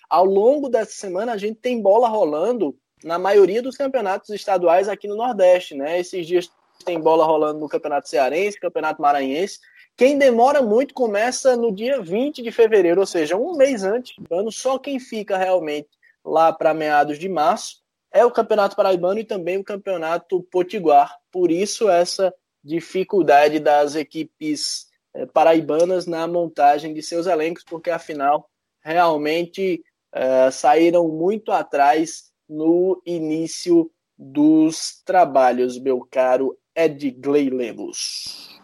[0.08, 5.06] ao longo dessa semana a gente tem bola rolando na maioria dos campeonatos estaduais aqui
[5.06, 5.98] no Nordeste, né?
[5.98, 6.50] Esses dias
[6.86, 9.58] tem bola rolando no Campeonato Cearense, Campeonato Maranhense.
[9.96, 14.34] Quem demora muito começa no dia 20 de fevereiro, ou seja, um mês antes do
[14.34, 14.52] ano.
[14.52, 15.88] Só quem fica realmente
[16.24, 17.82] lá para meados de março
[18.12, 21.18] é o Campeonato Paraibano e também o Campeonato Potiguar.
[21.30, 22.32] Por isso, essa
[22.62, 28.48] dificuldade das equipes eh, paraibanas na montagem de seus elencos, porque afinal,
[28.80, 29.82] realmente
[30.12, 38.60] eh, saíram muito atrás no início dos trabalhos, meu caro Edgley Lemos.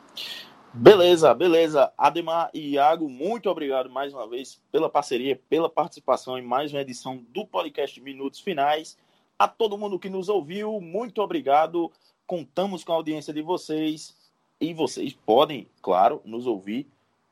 [0.75, 1.93] Beleza, beleza.
[1.97, 6.83] Ademar e Iago, muito obrigado mais uma vez pela parceria, pela participação em mais uma
[6.83, 8.99] edição do podcast Minutos Finais.
[9.39, 11.91] A todo mundo que nos ouviu, muito obrigado.
[12.27, 14.15] Contamos com a audiência de vocês
[14.61, 16.87] e vocês podem, claro, nos ouvir